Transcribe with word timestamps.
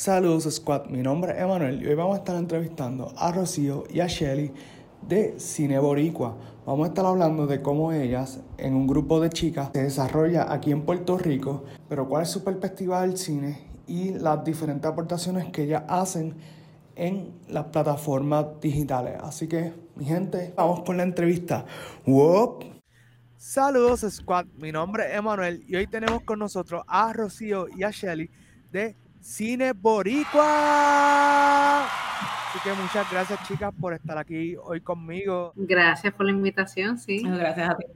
Saludos 0.00 0.48
Squad, 0.50 0.86
mi 0.86 1.02
nombre 1.02 1.32
es 1.32 1.42
Emanuel 1.42 1.82
y 1.82 1.86
hoy 1.86 1.94
vamos 1.94 2.14
a 2.14 2.20
estar 2.20 2.34
entrevistando 2.36 3.12
a 3.18 3.32
Rocío 3.32 3.84
y 3.90 4.00
a 4.00 4.06
Shelly 4.06 4.50
de 5.06 5.38
Cine 5.38 5.78
Boricua. 5.78 6.38
Vamos 6.64 6.86
a 6.86 6.88
estar 6.88 7.04
hablando 7.04 7.46
de 7.46 7.60
cómo 7.60 7.92
ellas, 7.92 8.40
en 8.56 8.76
un 8.76 8.86
grupo 8.86 9.20
de 9.20 9.28
chicas, 9.28 9.68
se 9.74 9.82
desarrolla 9.82 10.50
aquí 10.50 10.72
en 10.72 10.86
Puerto 10.86 11.18
Rico, 11.18 11.66
pero 11.86 12.08
cuál 12.08 12.22
es 12.22 12.30
su 12.30 12.42
perspectiva 12.42 13.02
del 13.02 13.18
cine 13.18 13.58
y 13.86 14.12
las 14.12 14.42
diferentes 14.42 14.90
aportaciones 14.90 15.52
que 15.52 15.64
ellas 15.64 15.82
hacen 15.86 16.34
en 16.96 17.34
las 17.48 17.66
plataformas 17.66 18.58
digitales. 18.58 19.18
Así 19.20 19.48
que, 19.48 19.74
mi 19.96 20.06
gente, 20.06 20.54
vamos 20.56 20.80
con 20.80 20.96
la 20.96 21.02
entrevista. 21.02 21.66
¡Wop! 22.06 22.64
Saludos 23.36 24.06
Squad, 24.08 24.46
mi 24.56 24.72
nombre 24.72 25.10
es 25.10 25.18
Emanuel 25.18 25.62
y 25.68 25.76
hoy 25.76 25.86
tenemos 25.86 26.22
con 26.22 26.38
nosotros 26.38 26.84
a 26.86 27.12
Rocío 27.12 27.66
y 27.68 27.82
a 27.82 27.90
Shelly 27.90 28.30
de 28.72 28.96
Cine 29.20 29.72
Boricua. 29.72 30.40
Así 31.84 32.58
que 32.64 32.72
muchas 32.72 33.08
gracias 33.10 33.46
chicas 33.46 33.72
por 33.78 33.92
estar 33.92 34.18
aquí 34.18 34.56
hoy 34.56 34.80
conmigo. 34.80 35.52
Gracias 35.54 36.12
por 36.14 36.26
la 36.26 36.32
invitación, 36.32 36.98
sí. 36.98 37.22
Gracias 37.22 37.70
a 37.70 37.76
ti. 37.76 37.86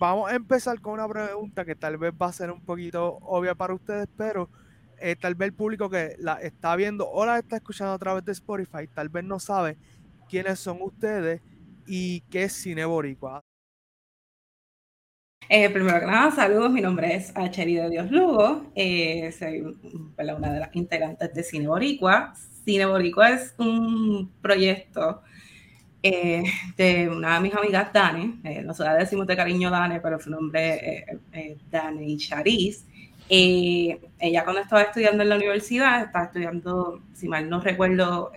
Vamos 0.00 0.32
a 0.32 0.34
empezar 0.34 0.80
con 0.80 0.94
una 0.94 1.06
pregunta 1.06 1.64
que 1.64 1.76
tal 1.76 1.96
vez 1.96 2.12
va 2.20 2.26
a 2.26 2.32
ser 2.32 2.50
un 2.50 2.60
poquito 2.60 3.18
obvia 3.22 3.54
para 3.54 3.72
ustedes, 3.74 4.08
pero 4.16 4.50
eh, 4.98 5.14
tal 5.14 5.36
vez 5.36 5.46
el 5.48 5.54
público 5.54 5.88
que 5.88 6.16
la 6.18 6.34
está 6.40 6.74
viendo 6.74 7.08
o 7.08 7.24
la 7.24 7.38
está 7.38 7.56
escuchando 7.56 7.92
a 7.92 7.98
través 7.98 8.24
de 8.24 8.32
Spotify, 8.32 8.88
tal 8.92 9.10
vez 9.10 9.22
no 9.22 9.38
sabe 9.38 9.76
quiénes 10.28 10.58
son 10.58 10.78
ustedes 10.80 11.40
y 11.86 12.22
qué 12.22 12.44
es 12.44 12.52
Cine 12.52 12.84
Boricua. 12.84 13.41
Eh, 15.48 15.68
primero 15.70 16.00
que 16.00 16.06
nada, 16.06 16.30
saludos. 16.30 16.70
Mi 16.70 16.80
nombre 16.80 17.14
es 17.14 17.32
Acheri 17.36 17.74
de 17.74 17.90
Dios 17.90 18.10
Lugo. 18.10 18.64
Eh, 18.74 19.32
soy 19.38 19.60
una 19.60 20.52
de 20.52 20.60
las 20.60 20.74
integrantes 20.74 21.34
de 21.34 21.42
Cine 21.42 21.68
Boricua. 21.68 22.32
Cine 22.64 22.86
Boricua 22.86 23.30
es 23.30 23.54
un 23.58 24.30
proyecto 24.40 25.22
eh, 26.02 26.44
de 26.76 27.08
una 27.08 27.34
de 27.34 27.40
mis 27.40 27.54
amigas, 27.54 27.92
Dani. 27.92 28.40
nosotros 28.64 28.96
decimos 28.98 29.26
de 29.26 29.36
cariño 29.36 29.70
Dani, 29.70 29.98
pero 30.00 30.18
su 30.20 30.30
nombre 30.30 31.04
es 31.32 31.58
Dani 31.70 32.16
Chariz. 32.16 32.86
Ella 33.28 34.44
cuando 34.44 34.60
estaba 34.60 34.82
estudiando 34.82 35.22
en 35.22 35.28
la 35.28 35.36
universidad, 35.36 36.02
estaba 36.04 36.26
estudiando, 36.26 37.02
si 37.14 37.28
mal 37.28 37.48
no 37.48 37.60
recuerdo, 37.60 38.32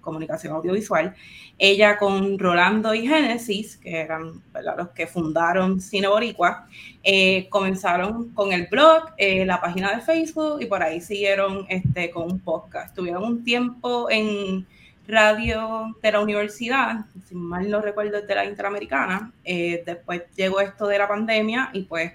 comunicación 0.00 0.54
audiovisual, 0.54 1.14
ella 1.58 1.98
con 1.98 2.38
Rolando 2.38 2.94
y 2.94 3.06
Génesis, 3.06 3.76
que 3.76 4.00
eran 4.00 4.42
los 4.76 4.90
que 4.90 5.06
fundaron 5.06 5.80
Cine 5.80 6.08
Boricua, 6.08 6.66
eh, 7.02 7.48
comenzaron 7.48 8.30
con 8.30 8.52
el 8.52 8.66
blog, 8.66 9.12
la 9.18 9.60
página 9.60 9.94
de 9.94 10.02
Facebook 10.02 10.60
y 10.60 10.66
por 10.66 10.82
ahí 10.82 11.00
siguieron 11.00 11.66
este, 11.68 12.10
con 12.10 12.32
un 12.32 12.40
podcast. 12.40 12.88
Estuvieron 12.88 13.22
un 13.22 13.44
tiempo 13.44 14.10
en 14.10 14.66
radio 15.06 15.94
de 16.02 16.12
la 16.12 16.20
universidad, 16.20 17.04
si 17.28 17.34
mal 17.34 17.70
no 17.70 17.80
recuerdo, 17.80 18.22
de 18.22 18.34
la 18.34 18.44
Interamericana. 18.44 19.32
después 19.44 20.22
llegó 20.36 20.60
esto 20.60 20.86
de 20.86 20.98
la 20.98 21.08
pandemia 21.08 21.70
y 21.72 21.82
pues 21.82 22.12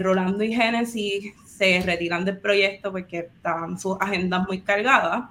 Rolando 0.00 0.42
y 0.44 0.54
Génesis 0.54 1.34
se 1.64 1.86
retiran 1.86 2.24
del 2.24 2.38
proyecto 2.38 2.92
porque 2.92 3.18
estaban 3.20 3.78
sus 3.78 3.96
agendas 4.00 4.46
muy 4.46 4.60
cargadas. 4.60 5.24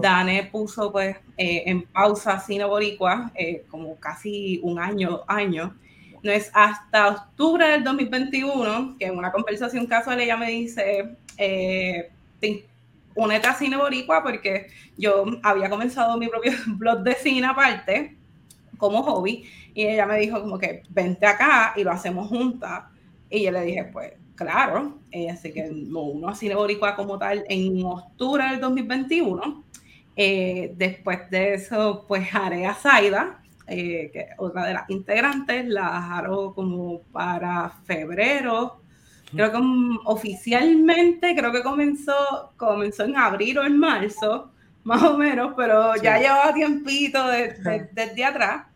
Dane 0.00 0.48
puso 0.50 0.92
pues 0.92 1.16
eh, 1.36 1.64
en 1.66 1.82
pausa 1.82 2.38
Cine 2.40 2.64
Boricua 2.64 3.32
eh, 3.34 3.64
como 3.68 3.96
casi 3.96 4.60
un 4.62 4.78
año, 4.78 5.22
año. 5.26 5.74
No 6.22 6.30
es 6.30 6.50
hasta 6.54 7.08
octubre 7.08 7.66
del 7.66 7.82
2021 7.82 8.96
que 8.98 9.06
en 9.06 9.18
una 9.18 9.32
conversación 9.32 9.86
casual 9.86 10.20
ella 10.20 10.36
me 10.36 10.50
dice, 10.50 11.16
eh, 11.36 12.10
únete 13.14 13.48
a 13.48 13.54
Cine 13.54 13.76
Boricua 13.76 14.22
porque 14.22 14.68
yo 14.96 15.24
había 15.42 15.68
comenzado 15.70 16.16
mi 16.18 16.28
propio 16.28 16.52
blog 16.66 17.00
de 17.00 17.14
cine 17.14 17.46
aparte 17.46 18.16
como 18.76 19.02
hobby 19.02 19.44
y 19.74 19.86
ella 19.86 20.06
me 20.06 20.18
dijo 20.18 20.40
como 20.40 20.58
que 20.58 20.82
vente 20.88 21.26
acá 21.26 21.74
y 21.76 21.82
lo 21.82 21.90
hacemos 21.90 22.28
juntas. 22.28 22.84
Y 23.28 23.44
yo 23.44 23.52
le 23.52 23.62
dije, 23.62 23.84
pues 23.84 24.12
claro, 24.40 24.98
eh, 25.10 25.28
así 25.28 25.52
que 25.52 25.68
no 25.70 26.00
uno 26.00 26.28
a 26.28 26.34
Cine 26.34 26.54
Boricua 26.54 26.96
como 26.96 27.18
tal 27.18 27.44
en 27.46 27.84
octubre 27.84 28.42
del 28.44 28.58
2021. 28.58 29.64
Eh, 30.16 30.72
después 30.76 31.28
de 31.30 31.54
eso, 31.54 32.06
pues 32.08 32.34
haré 32.34 32.64
a 32.66 32.72
Zaida, 32.72 33.42
eh, 33.66 34.10
que 34.10 34.28
otra 34.38 34.64
de 34.64 34.74
las 34.74 34.88
integrantes, 34.88 35.66
la 35.66 36.16
haré 36.16 36.30
como 36.54 37.02
para 37.12 37.68
febrero. 37.84 38.80
Creo 39.30 39.52
que 39.52 39.58
oficialmente, 40.06 41.36
creo 41.36 41.52
que 41.52 41.62
comenzó, 41.62 42.52
comenzó 42.56 43.04
en 43.04 43.16
abril 43.18 43.58
o 43.58 43.64
en 43.64 43.78
marzo, 43.78 44.52
más 44.84 45.02
o 45.02 45.18
menos, 45.18 45.52
pero 45.54 45.94
ya 45.96 46.18
llevaba 46.18 46.54
tiempito 46.54 47.26
desde 47.28 48.24
atrás. 48.24 48.66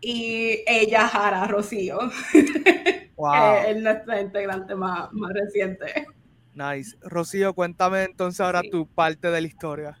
Y 0.00 0.58
ella 0.66 1.06
hará 1.06 1.46
Rocío. 1.46 1.98
Wow. 3.16 3.66
es 3.68 3.76
nuestra 3.80 4.20
integrante 4.20 4.74
más, 4.74 5.12
más 5.12 5.32
reciente. 5.32 6.06
Nice. 6.54 6.96
Rocío, 7.02 7.52
cuéntame 7.54 8.04
entonces 8.04 8.40
ahora 8.40 8.62
tu 8.70 8.86
parte 8.86 9.30
de 9.30 9.40
la 9.40 9.46
historia. 9.46 9.98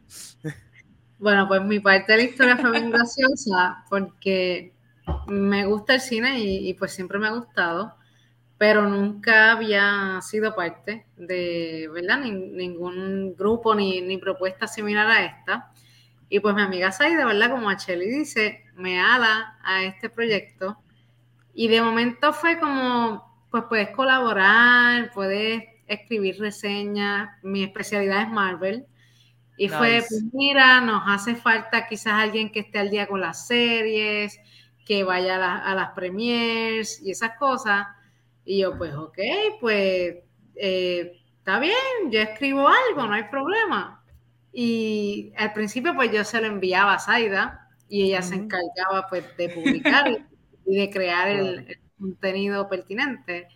Bueno, 1.18 1.48
pues 1.48 1.62
mi 1.62 1.80
parte 1.80 2.12
de 2.12 2.18
la 2.18 2.24
historia 2.24 2.56
fue 2.56 2.70
muy 2.70 2.90
graciosa 2.90 3.84
porque 3.88 4.72
me 5.26 5.64
gusta 5.66 5.94
el 5.94 6.00
cine 6.00 6.38
y, 6.38 6.74
pues 6.74 6.92
siempre 6.92 7.18
me 7.18 7.28
ha 7.28 7.32
gustado, 7.32 7.94
pero 8.58 8.88
nunca 8.88 9.52
había 9.52 10.20
sido 10.22 10.54
parte 10.54 11.06
de, 11.16 11.88
¿verdad? 11.92 12.18
ningún 12.20 13.34
grupo 13.36 13.74
ni, 13.74 14.00
ni, 14.00 14.18
propuesta 14.18 14.66
similar 14.66 15.06
a 15.06 15.24
esta. 15.24 15.72
Y 16.28 16.40
pues 16.40 16.54
mi 16.54 16.62
amiga 16.62 16.92
Saida, 16.92 17.26
¿verdad? 17.26 17.50
Como 17.50 17.70
Acheli 17.70 18.08
dice, 18.08 18.64
me 18.74 19.00
ala 19.00 19.58
a 19.62 19.84
este 19.84 20.10
proyecto 20.10 20.83
y 21.54 21.68
de 21.68 21.80
momento 21.80 22.32
fue 22.32 22.58
como, 22.58 23.46
pues 23.50 23.64
puedes 23.68 23.90
colaborar, 23.90 25.12
puedes 25.14 25.62
escribir 25.86 26.38
reseñas, 26.40 27.30
mi 27.42 27.62
especialidad 27.62 28.22
es 28.22 28.28
Marvel. 28.28 28.86
Y 29.56 29.68
fue, 29.68 30.02
pues 30.08 30.24
mira, 30.32 30.80
nos 30.80 31.02
hace 31.06 31.36
falta 31.36 31.86
quizás 31.86 32.14
alguien 32.14 32.50
que 32.50 32.60
esté 32.60 32.80
al 32.80 32.90
día 32.90 33.06
con 33.06 33.20
las 33.20 33.46
series, 33.46 34.40
que 34.84 35.04
vaya 35.04 35.36
a, 35.64 35.74
las 35.76 35.90
premiers 35.90 37.00
y 37.00 37.12
esas 37.12 37.38
cosas. 37.38 37.86
Y 38.44 38.62
yo, 38.62 38.76
pues, 38.76 38.92
ok, 38.94 39.18
pues, 39.60 40.16
eh, 40.56 41.22
está 41.38 41.60
bien, 41.60 42.10
yo 42.10 42.20
escribo 42.20 42.66
algo, 42.66 43.06
no 43.06 43.14
hay 43.14 43.24
problema. 43.24 44.04
Y 44.52 45.32
al 45.36 45.52
principio, 45.52 45.94
pues, 45.94 46.10
yo 46.10 46.24
se 46.24 46.40
lo 46.40 46.48
enviaba 46.48 46.94
a 46.94 46.98
Zaida 46.98 47.68
y 47.88 48.06
ella 48.06 48.22
se 48.22 48.34
encargaba, 48.34 49.06
pues, 49.08 49.24
de 49.36 49.50
publicar. 49.50 50.04
y 50.66 50.76
de 50.76 50.90
crear 50.90 51.28
el, 51.28 51.78
contenido 51.98 52.68
pertinente. 52.68 53.48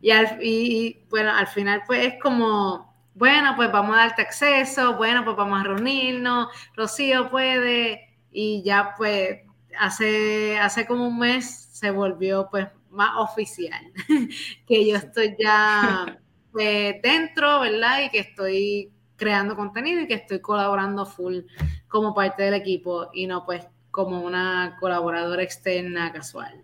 Y, 0.00 0.10
al, 0.10 0.38
y, 0.42 1.04
bueno, 1.10 1.32
al 1.32 1.46
final 1.46 1.82
pues 1.86 2.06
es 2.06 2.14
como, 2.20 2.94
bueno, 3.14 3.54
pues 3.56 3.70
vamos 3.72 3.96
a 3.96 4.00
darte 4.00 4.22
acceso, 4.22 4.96
bueno, 4.96 5.24
pues 5.24 5.36
vamos 5.36 5.60
a 5.60 5.64
reunirnos, 5.64 6.48
Rocío 6.76 7.30
puede, 7.30 8.16
y 8.30 8.62
ya 8.62 8.94
pues 8.96 9.40
hace, 9.78 10.58
hace 10.58 10.86
como 10.86 11.08
un 11.08 11.18
mes 11.18 11.68
se 11.72 11.90
volvió 11.90 12.48
pues 12.50 12.68
más 12.90 13.10
oficial, 13.16 13.80
que 14.66 14.86
yo 14.86 14.96
estoy 14.96 15.36
ya 15.38 16.18
pues, 16.52 16.96
dentro, 17.02 17.60
¿verdad? 17.60 18.02
Y 18.04 18.10
que 18.10 18.20
estoy 18.20 18.92
creando 19.16 19.56
contenido 19.56 20.02
y 20.02 20.06
que 20.06 20.14
estoy 20.14 20.40
colaborando 20.40 21.04
full 21.04 21.40
como 21.88 22.14
parte 22.14 22.44
del 22.44 22.54
equipo 22.54 23.08
y 23.12 23.26
no 23.26 23.44
pues 23.44 23.66
como 23.98 24.20
una 24.20 24.76
colaboradora 24.78 25.42
externa 25.42 26.12
casual. 26.12 26.62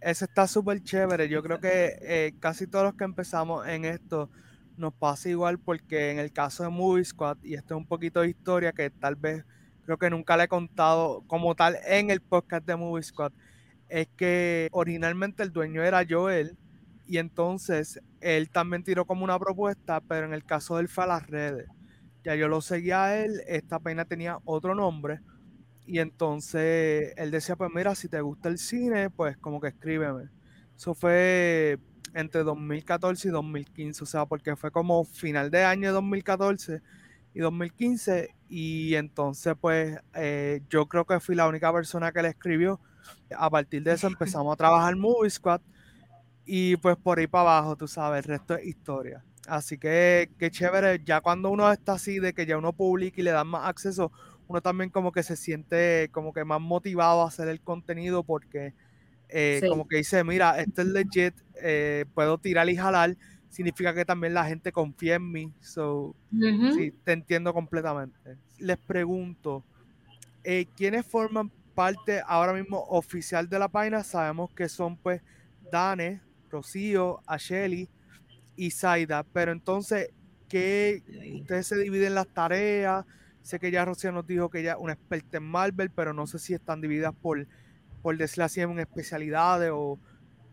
Eso 0.00 0.24
está 0.24 0.46
súper 0.46 0.80
chévere. 0.80 1.28
Yo 1.28 1.42
creo 1.42 1.58
que 1.58 1.98
eh, 2.00 2.32
casi 2.38 2.68
todos 2.68 2.84
los 2.84 2.94
que 2.94 3.02
empezamos 3.02 3.66
en 3.66 3.84
esto 3.84 4.30
nos 4.76 4.94
pasa 4.94 5.28
igual 5.28 5.58
porque 5.58 6.12
en 6.12 6.20
el 6.20 6.32
caso 6.32 6.62
de 6.62 6.68
Movie 6.68 7.04
Squad, 7.04 7.38
y 7.42 7.54
esto 7.54 7.74
es 7.74 7.78
un 7.78 7.88
poquito 7.88 8.20
de 8.20 8.28
historia 8.28 8.72
que 8.72 8.88
tal 8.88 9.16
vez 9.16 9.44
creo 9.84 9.98
que 9.98 10.08
nunca 10.08 10.36
le 10.36 10.44
he 10.44 10.48
contado 10.48 11.24
como 11.26 11.56
tal 11.56 11.76
en 11.84 12.10
el 12.10 12.20
podcast 12.20 12.64
de 12.64 12.76
Movie 12.76 13.02
Squad, 13.02 13.32
es 13.88 14.06
que 14.16 14.68
originalmente 14.70 15.42
el 15.42 15.52
dueño 15.52 15.82
era 15.82 16.06
Joel 16.08 16.56
y 17.08 17.18
entonces 17.18 18.00
él 18.20 18.48
también 18.50 18.84
tiró 18.84 19.06
como 19.06 19.24
una 19.24 19.40
propuesta, 19.40 20.00
pero 20.00 20.24
en 20.24 20.34
el 20.34 20.44
caso 20.44 20.76
de 20.76 20.82
él 20.82 20.88
fue 20.88 21.02
a 21.02 21.08
las 21.08 21.26
redes. 21.26 21.66
Ya 22.22 22.36
yo 22.36 22.46
lo 22.46 22.60
seguía 22.60 23.06
a 23.06 23.16
él, 23.16 23.40
esta 23.48 23.80
pena 23.80 24.04
tenía 24.04 24.38
otro 24.44 24.72
nombre 24.76 25.18
y 25.86 26.00
entonces 26.00 27.14
él 27.16 27.30
decía, 27.30 27.56
pues 27.56 27.70
mira, 27.74 27.94
si 27.94 28.08
te 28.08 28.20
gusta 28.20 28.48
el 28.48 28.58
cine, 28.58 29.10
pues 29.10 29.36
como 29.38 29.60
que 29.60 29.68
escríbeme. 29.68 30.28
Eso 30.76 30.94
fue 30.94 31.78
entre 32.12 32.42
2014 32.42 33.28
y 33.28 33.30
2015, 33.30 34.02
o 34.02 34.06
sea, 34.06 34.26
porque 34.26 34.56
fue 34.56 34.70
como 34.70 35.04
final 35.04 35.50
de 35.50 35.64
año 35.64 35.88
de 35.88 35.94
2014 35.94 36.80
y 37.34 37.40
2015 37.40 38.34
y 38.48 38.94
entonces 38.94 39.54
pues 39.60 39.98
eh, 40.14 40.62
yo 40.70 40.86
creo 40.86 41.04
que 41.04 41.20
fui 41.20 41.34
la 41.34 41.46
única 41.46 41.72
persona 41.72 42.10
que 42.12 42.22
le 42.22 42.28
escribió. 42.28 42.80
A 43.36 43.50
partir 43.50 43.82
de 43.82 43.92
eso 43.92 44.06
empezamos 44.08 44.52
a 44.52 44.56
trabajar 44.56 44.96
Movie 44.96 45.30
Squad 45.30 45.60
y 46.46 46.76
pues 46.76 46.96
por 46.96 47.18
ahí 47.18 47.26
para 47.26 47.58
abajo, 47.58 47.76
tú 47.76 47.86
sabes, 47.86 48.24
el 48.24 48.30
resto 48.30 48.56
es 48.56 48.66
historia. 48.66 49.24
Así 49.46 49.78
que 49.78 50.30
qué 50.38 50.50
chévere, 50.50 51.02
ya 51.04 51.20
cuando 51.20 51.50
uno 51.50 51.70
está 51.70 51.92
así 51.92 52.18
de 52.18 52.32
que 52.32 52.46
ya 52.46 52.56
uno 52.56 52.72
publica 52.72 53.20
y 53.20 53.24
le 53.24 53.30
dan 53.30 53.48
más 53.48 53.68
acceso, 53.68 54.10
uno 54.48 54.60
también 54.60 54.90
como 54.90 55.12
que 55.12 55.22
se 55.22 55.36
siente 55.36 56.08
como 56.12 56.32
que 56.32 56.44
más 56.44 56.60
motivado 56.60 57.22
a 57.22 57.28
hacer 57.28 57.48
el 57.48 57.60
contenido 57.60 58.22
porque 58.22 58.74
eh, 59.28 59.60
como 59.68 59.88
que 59.88 59.96
dice, 59.96 60.22
mira, 60.22 60.60
esto 60.60 60.82
es 60.82 60.88
legit, 60.88 61.34
eh, 61.60 62.04
puedo 62.14 62.38
tirar 62.38 62.68
y 62.68 62.76
jalar, 62.76 63.16
significa 63.48 63.94
que 63.94 64.04
también 64.04 64.34
la 64.34 64.44
gente 64.44 64.70
confía 64.72 65.16
en 65.16 65.30
mí. 65.30 65.52
So, 65.60 66.14
sí, 66.74 66.92
te 67.04 67.12
entiendo 67.12 67.52
completamente. 67.52 68.38
Les 68.58 68.78
pregunto, 68.78 69.64
eh, 70.44 70.66
¿quiénes 70.76 71.04
forman 71.04 71.50
parte 71.74 72.22
ahora 72.24 72.52
mismo 72.52 72.84
oficial 72.88 73.48
de 73.48 73.58
la 73.58 73.68
página? 73.68 74.04
Sabemos 74.04 74.50
que 74.52 74.68
son 74.68 74.96
pues 74.96 75.22
Dane, 75.72 76.20
Rocío, 76.50 77.20
Asheli 77.26 77.88
y 78.54 78.70
Zaida, 78.70 79.24
pero 79.24 79.50
entonces, 79.52 80.10
¿qué 80.48 81.02
ustedes 81.40 81.66
se 81.66 81.76
dividen 81.78 82.14
las 82.14 82.28
tareas? 82.28 83.04
Sé 83.46 83.60
que 83.60 83.70
ya 83.70 83.84
Rocío 83.84 84.10
nos 84.10 84.26
dijo 84.26 84.50
que 84.50 84.58
ella 84.58 84.72
es 84.72 84.78
una 84.80 84.94
experta 84.94 85.36
en 85.36 85.44
Marvel, 85.44 85.88
pero 85.90 86.12
no 86.12 86.26
sé 86.26 86.40
si 86.40 86.52
están 86.52 86.80
divididas 86.80 87.14
por, 87.14 87.46
por 88.02 88.16
decirlo 88.18 88.44
así, 88.44 88.60
en 88.60 88.76
especialidades 88.80 89.70
o 89.72 90.00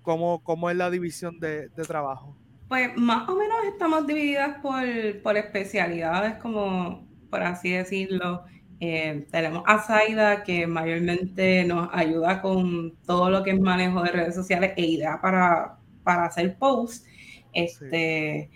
cómo, 0.04 0.44
cómo 0.44 0.70
es 0.70 0.76
la 0.76 0.92
división 0.92 1.40
de, 1.40 1.70
trabajo. 1.88 2.38
Pues 2.68 2.96
más 2.96 3.28
o 3.28 3.36
menos 3.36 3.58
estamos 3.66 4.06
divididas 4.06 4.60
por, 4.62 4.84
por 5.24 5.38
especialidades, 5.38 6.36
como 6.36 7.08
por 7.32 7.42
así 7.42 7.72
decirlo. 7.72 8.44
Eh, 8.80 9.26
tenemos 9.32 9.64
a 9.66 9.80
Zaida, 9.80 10.44
que 10.44 10.68
mayormente 10.68 11.66
nos 11.66 11.90
ayuda 11.94 12.44
con 12.44 12.96
todo 13.08 13.32
lo 13.32 13.42
que 13.42 13.52
es 13.52 13.60
manejo 13.60 14.04
de 14.04 14.12
redes 14.12 14.36
sociales 14.36 14.74
e 14.78 14.86
idea 14.86 15.20
para, 15.20 15.80
para 16.04 16.26
hacer 16.26 16.60
posts. 16.60 17.08
Este, 17.54 18.52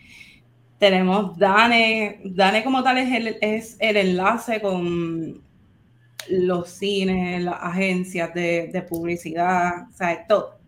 Tenemos 0.79 1.37
Dane, 1.37 2.21
Dane 2.23 2.63
como 2.63 2.83
tal 2.83 2.99
es 2.99 3.11
el, 3.11 3.37
es 3.41 3.77
el 3.79 3.97
enlace 3.97 4.61
con 4.61 5.41
los 6.29 6.69
cines, 6.69 7.43
las 7.43 7.57
agencias 7.61 8.33
de, 8.33 8.85
publicidad, 8.87 9.87
o 9.89 9.93
sea, 9.93 10.25
todo, 10.27 10.59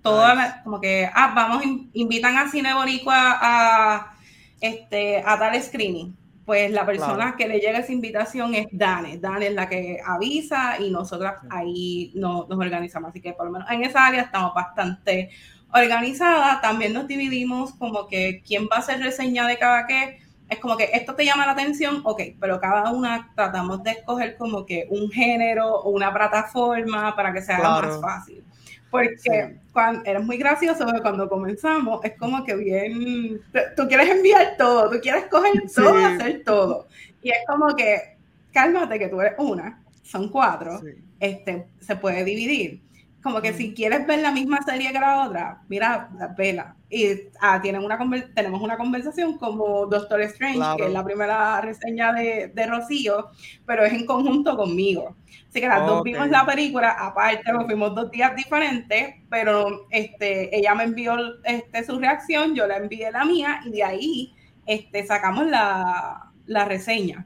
como 0.64 0.80
que, 0.80 1.10
ah, 1.14 1.34
vamos, 1.36 1.64
invitan 1.94 2.38
a 2.38 2.50
Cine 2.50 2.74
Boricua 2.74 3.38
a, 3.42 4.14
este, 4.62 5.22
a 5.26 5.38
dar 5.38 5.62
screening. 5.62 6.16
Pues 6.46 6.72
la 6.72 6.84
persona 6.84 7.36
que 7.38 7.48
le 7.48 7.60
llega 7.60 7.78
esa 7.78 7.92
invitación 7.92 8.56
es 8.56 8.66
Dane. 8.72 9.20
Dane 9.20 9.48
es 9.48 9.54
la 9.54 9.70
que 9.70 10.00
avisa 10.04 10.78
y 10.80 10.90
nosotras 10.90 11.36
ahí 11.52 12.12
nos 12.16 12.50
organizamos. 12.50 13.12
Así 13.12 13.22
que 13.22 13.34
por 13.34 13.46
lo 13.46 13.52
menos 13.52 13.70
en 13.70 13.84
esa 13.84 14.08
área 14.08 14.24
estamos 14.24 14.56
bastante 14.56 15.30
organizada, 15.74 16.62
también 16.62 16.94
nos 16.94 17.08
dividimos 17.08 17.74
como 17.74 18.08
que 18.08 18.42
quién 18.46 18.66
va 18.66 18.78
a 18.78 18.80
hacer 18.80 19.00
reseña 19.00 19.48
de 19.48 19.58
cada 19.58 19.86
qué. 19.88 20.20
Es 20.50 20.58
como 20.60 20.78
que 20.78 20.90
esto 20.94 21.14
te 21.14 21.26
llama 21.26 21.46
la 21.46 21.52
atención, 21.52 22.02
ok, 22.04 22.22
pero 22.40 22.60
cada 22.60 22.92
una 22.92 23.32
tratamos 23.36 23.84
de 23.84 23.92
escoger 23.92 24.36
como 24.36 24.66
que 24.66 24.88
un 24.90 25.12
género 25.12 25.76
o 25.76 25.92
una 25.92 26.12
plataforma 26.12 27.16
para 27.16 27.32
que 27.32 27.42
sea 27.42 27.60
más 27.60 28.02
fácil. 28.02 28.44
Porque 28.90 29.60
cuando, 29.72 30.04
eres 30.06 30.26
muy 30.26 30.38
gracioso 30.38 30.86
cuando 31.04 31.30
comenzamos, 31.30 32.04
es 32.04 32.18
como 32.18 32.44
que 32.44 32.56
bien, 32.56 33.40
tú 33.78 33.88
quieres 33.88 34.10
enviar 34.10 34.56
todo, 34.58 34.90
tú 34.90 35.00
quieres 35.00 35.26
coger 35.26 35.64
todo, 35.76 35.96
hacer 36.06 36.44
todo. 36.44 36.88
Y 37.22 37.30
es 37.30 37.38
como 37.48 37.76
que, 37.76 38.18
cálmate 38.52 38.98
que 38.98 39.08
tú 39.08 39.22
eres 39.22 39.36
una, 39.38 39.84
son 40.02 40.30
cuatro, 40.30 40.82
este, 41.20 41.68
se 41.80 41.96
puede 41.96 42.24
dividir. 42.24 42.82
Como 43.22 43.42
que 43.42 43.54
si 43.54 43.74
quieres 43.74 44.08
ver 44.08 44.20
la 44.20 44.32
misma 44.32 44.62
serie 44.64 44.94
que 44.94 45.00
la 45.00 45.26
otra, 45.26 45.62
mira, 45.68 46.10
la 46.18 46.28
vela. 46.28 46.76
Y 46.90 47.08
ah, 47.42 47.60
tienen 47.62 47.84
una 47.84 48.00
tenemos 48.34 48.62
una 48.62 48.78
conversación 48.78 49.38
como 49.38 49.86
Doctor 49.88 50.22
Strange, 50.22 50.78
que 50.78 50.86
es 50.86 50.92
la 50.92 51.04
primera 51.04 51.60
reseña 51.62 52.14
de, 52.14 52.52
de, 52.54 52.68
Rocío, 52.68 53.28
pero 53.66 53.84
es 53.84 53.94
en 53.94 54.06
conjunto 54.06 54.56
conmigo. 54.56 55.16
Así 55.50 55.60
que 55.60 55.68
las 55.68 55.86
dos 55.86 56.04
vimos 56.04 56.30
la 56.30 56.46
película, 56.46 56.92
aparte 56.92 57.52
nos 57.52 57.66
fuimos 57.66 57.94
dos 57.94 58.10
días 58.10 58.36
diferentes, 58.36 59.16
pero 59.30 59.88
este, 59.90 60.56
ella 60.56 60.74
me 60.76 60.84
envió 60.84 61.16
este, 61.44 61.84
su 61.84 62.00
reacción, 62.00 62.56
yo 62.56 62.68
le 62.68 62.78
envié 62.78 63.12
la 63.12 63.26
mía 63.26 63.60
y 63.66 63.72
de 63.72 63.84
ahí 63.84 64.34
este, 64.66 65.06
sacamos 65.06 65.48
la, 65.48 66.32
la 66.46 66.66
reseña 66.66 67.26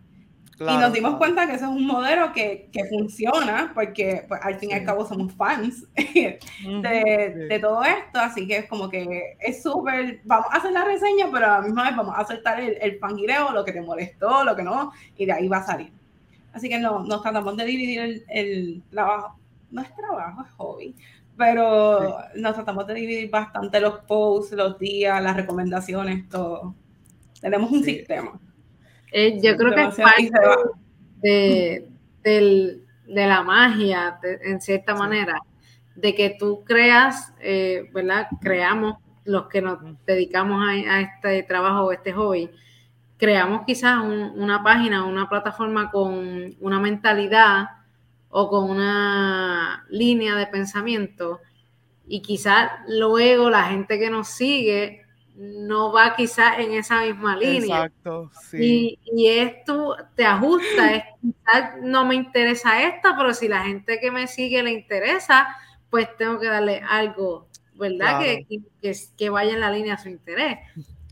y 0.60 0.78
nos 0.78 0.94
dimos 0.94 1.16
cuenta 1.18 1.48
que 1.48 1.54
ese 1.54 1.66
es 1.66 1.70
un 1.70 1.86
modelo 1.86 2.32
que, 2.32 2.70
que 2.72 2.86
funciona, 2.86 3.72
porque 3.74 4.26
pues, 4.28 4.40
al 4.44 4.56
fin 4.56 4.70
y 4.70 4.74
al 4.74 4.86
cabo 4.86 5.06
somos 5.06 5.34
fans 5.34 5.86
de, 5.96 6.40
de, 7.50 7.60
todo 7.60 7.84
esto, 7.84 8.20
así 8.20 8.48
que 8.48 8.58
es 8.58 8.66
como 8.68 8.90
que 8.90 9.36
es 9.40 9.64
súper, 9.64 10.22
vamos 10.26 10.48
a 10.52 10.58
hacer 10.58 10.72
la 10.72 10.86
reseña, 10.86 11.28
pero 11.32 11.46
a 11.48 11.58
la 11.58 11.62
misma 11.62 11.86
vez 11.86 11.96
vamos 11.96 12.16
a 12.16 12.22
aceptar 12.22 12.60
el, 12.60 12.78
el 12.82 13.00
fangireo, 13.00 13.52
lo 13.52 13.66
que 13.66 13.74
te 13.74 13.82
molestó, 13.82 14.44
lo 14.44 14.56
que 14.56 14.64
no, 14.64 14.92
y 15.18 15.26
de 15.26 15.32
ahí 15.32 15.48
va 15.48 15.58
a 15.58 15.66
salir. 15.66 15.92
Así 16.54 16.70
que 16.70 16.78
no, 16.78 17.04
nos 17.04 17.24
tratamos 17.24 17.58
de 17.58 17.66
dividir 17.66 18.00
el, 18.02 18.26
el 18.30 18.84
trabajo, 18.92 19.40
no 19.72 19.82
es 19.82 19.96
trabajo, 19.96 20.44
es 20.44 20.52
hobby, 20.52 20.96
pero 21.36 22.20
nos 22.36 22.54
tratamos 22.54 22.86
de 22.86 22.94
dividir 22.94 23.30
bastante 23.32 23.80
los 23.80 24.00
posts, 24.02 24.54
los 24.54 24.78
días, 24.78 25.22
las 25.22 25.36
recomendaciones, 25.36 26.30
todo. 26.30 26.76
Tenemos 27.42 27.72
un 27.72 27.84
sistema. 27.84 28.40
Eh, 29.16 29.40
yo 29.40 29.56
creo 29.56 29.76
que 29.76 29.84
es 29.84 29.96
parte 29.96 30.32
de, 31.22 31.88
de, 32.24 33.28
la 33.28 33.44
magia, 33.44 34.20
en 34.24 34.60
cierta 34.60 34.96
manera, 34.96 35.40
de 35.96 36.16
que 36.16 36.36
tú 36.40 36.64
creas, 36.66 37.32
eh, 37.40 37.92
¿verdad? 37.94 38.28
Creamos 38.42 38.98
los 39.24 39.48
que 39.50 39.62
nos 39.62 39.78
dedicamos 40.08 40.68
a, 40.68 41.02
este 41.02 41.44
trabajo 41.44 41.84
o 41.86 41.92
este 41.92 42.12
hobby, 42.12 42.50
creamos 43.18 43.66
quizás 43.68 44.02
una 44.02 44.64
página, 44.64 45.06
una 45.06 45.30
plataforma 45.30 45.92
con 45.92 46.56
una 46.60 46.80
mentalidad 46.80 47.68
o 48.30 48.50
con 48.50 48.68
una 48.72 49.86
línea 49.90 50.36
de 50.36 50.48
pensamiento 50.48 51.40
y 52.08 52.24
quizás 52.24 52.72
luego 52.88 53.52
la 53.52 53.66
gente 53.66 54.00
que 54.00 54.10
nos 54.10 54.28
sigue 54.28 55.03
no 55.36 55.92
va 55.92 56.16
quizás 56.16 56.60
en 56.60 56.74
esa 56.74 57.02
misma 57.02 57.36
línea. 57.36 57.86
Exacto, 57.86 58.32
sí. 58.50 59.00
Y, 59.04 59.28
esto 59.28 59.96
te 60.16 60.26
ajusta, 60.26 60.94
es, 60.94 61.04
quizás 61.22 61.82
no 61.82 62.06
me 62.06 62.16
interesa 62.16 62.84
esta, 62.84 63.16
pero 63.18 63.34
si 63.34 63.48
la 63.48 63.64
gente 63.64 64.00
que 64.00 64.12
me 64.12 64.28
sigue 64.28 64.62
le 64.62 64.72
interesa, 64.72 65.48
pues 65.90 66.08
tengo 66.18 66.40
que 66.40 66.48
darle 66.48 66.82
algo, 66.88 67.48
¿verdad? 67.76 68.20
Que, 68.20 68.46
que, 69.18 69.30
vaya 69.30 69.54
en 69.54 69.60
la 69.60 69.72
línea 69.72 69.96
a 69.96 69.98
su 69.98 70.10
interés. 70.10 70.60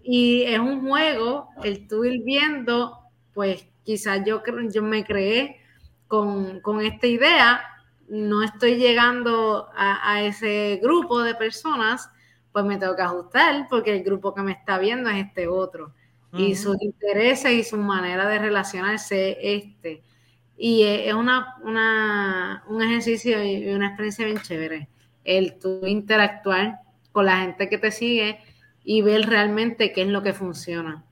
Y 0.03 0.43
es 0.43 0.59
un 0.59 0.87
juego, 0.87 1.49
el 1.63 1.87
tú 1.87 2.03
ir 2.05 2.23
viendo, 2.23 2.99
pues 3.33 3.67
quizás 3.83 4.21
yo, 4.25 4.43
yo 4.71 4.83
me 4.83 5.03
creé 5.03 5.61
con, 6.07 6.59
con 6.61 6.81
esta 6.81 7.07
idea, 7.07 7.63
no 8.07 8.43
estoy 8.43 8.75
llegando 8.75 9.69
a, 9.75 10.13
a 10.13 10.21
ese 10.23 10.79
grupo 10.81 11.21
de 11.21 11.33
personas, 11.33 12.09
pues 12.51 12.65
me 12.65 12.77
tengo 12.77 12.95
que 12.95 13.01
ajustar 13.01 13.67
porque 13.69 13.95
el 13.95 14.03
grupo 14.03 14.33
que 14.33 14.41
me 14.41 14.51
está 14.51 14.77
viendo 14.77 15.09
es 15.09 15.25
este 15.25 15.47
otro. 15.47 15.93
Y 16.33 16.55
sus 16.55 16.81
intereses 16.81 17.51
y 17.51 17.61
su 17.61 17.75
manera 17.75 18.25
de 18.29 18.39
relacionarse 18.39 19.37
es 19.41 19.65
este. 19.65 20.01
Y 20.55 20.83
es 20.83 21.13
una, 21.13 21.57
una, 21.61 22.63
un 22.69 22.81
ejercicio 22.81 23.43
y 23.43 23.67
una 23.67 23.87
experiencia 23.87 24.25
bien 24.25 24.37
chévere. 24.37 24.87
El 25.25 25.59
tú 25.59 25.85
interactuar 25.85 26.79
con 27.11 27.25
la 27.25 27.41
gente 27.41 27.67
que 27.67 27.77
te 27.77 27.91
sigue 27.91 28.39
y 28.83 29.01
ver 29.01 29.27
realmente 29.27 29.91
qué 29.91 30.03
es 30.03 30.07
lo 30.07 30.23
que 30.23 30.33
funciona. 30.33 31.03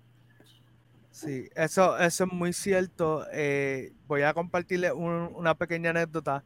Sí, 1.12 1.50
eso, 1.54 1.98
eso 1.98 2.24
es 2.24 2.32
muy 2.32 2.54
cierto. 2.54 3.26
Eh, 3.34 3.92
voy 4.08 4.22
a 4.22 4.34
compartirle 4.34 4.94
una 4.94 5.56
pequeña 5.56 5.90
anécdota. 5.90 6.46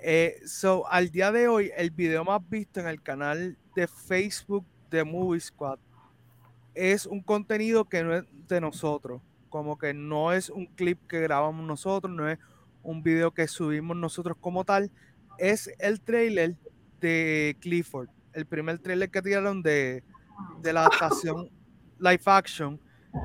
Eh, 0.00 0.40
so, 0.46 0.86
al 0.88 1.10
día 1.10 1.32
de 1.32 1.48
hoy, 1.48 1.70
el 1.76 1.90
video 1.90 2.24
más 2.24 2.40
visto 2.48 2.80
en 2.80 2.86
el 2.86 3.02
canal 3.02 3.56
de 3.74 3.86
Facebook 3.88 4.64
de 4.90 5.04
Movie 5.04 5.40
Squad 5.40 5.78
es 6.78 7.06
un 7.06 7.20
contenido 7.20 7.88
que 7.88 8.04
no 8.04 8.14
es 8.14 8.24
de 8.46 8.60
nosotros, 8.60 9.20
como 9.48 9.76
que 9.76 9.92
no 9.92 10.32
es 10.32 10.48
un 10.48 10.66
clip 10.66 10.98
que 11.08 11.20
grabamos 11.20 11.66
nosotros, 11.66 12.12
no 12.14 12.28
es 12.28 12.38
un 12.84 13.02
video 13.02 13.32
que 13.32 13.48
subimos 13.48 13.96
nosotros 13.96 14.36
como 14.40 14.64
tal, 14.64 14.90
es 15.38 15.72
el 15.80 16.00
trailer 16.00 16.54
de 17.00 17.56
Clifford, 17.60 18.08
el 18.32 18.46
primer 18.46 18.78
trailer 18.78 19.10
que 19.10 19.22
tiraron 19.22 19.60
de, 19.60 20.04
de 20.62 20.72
la 20.72 20.82
adaptación 20.82 21.50
live 21.98 22.22
action. 22.26 22.80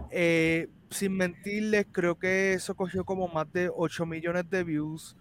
Eh, 0.10 0.68
sin 0.90 1.16
mentirles, 1.16 1.86
creo 1.92 2.18
que 2.18 2.54
eso 2.54 2.76
cogió 2.76 3.04
como 3.06 3.28
más 3.28 3.52
de 3.54 3.70
8 3.76 4.06
millones 4.06 4.50
de 4.50 4.64
views, 4.64 5.16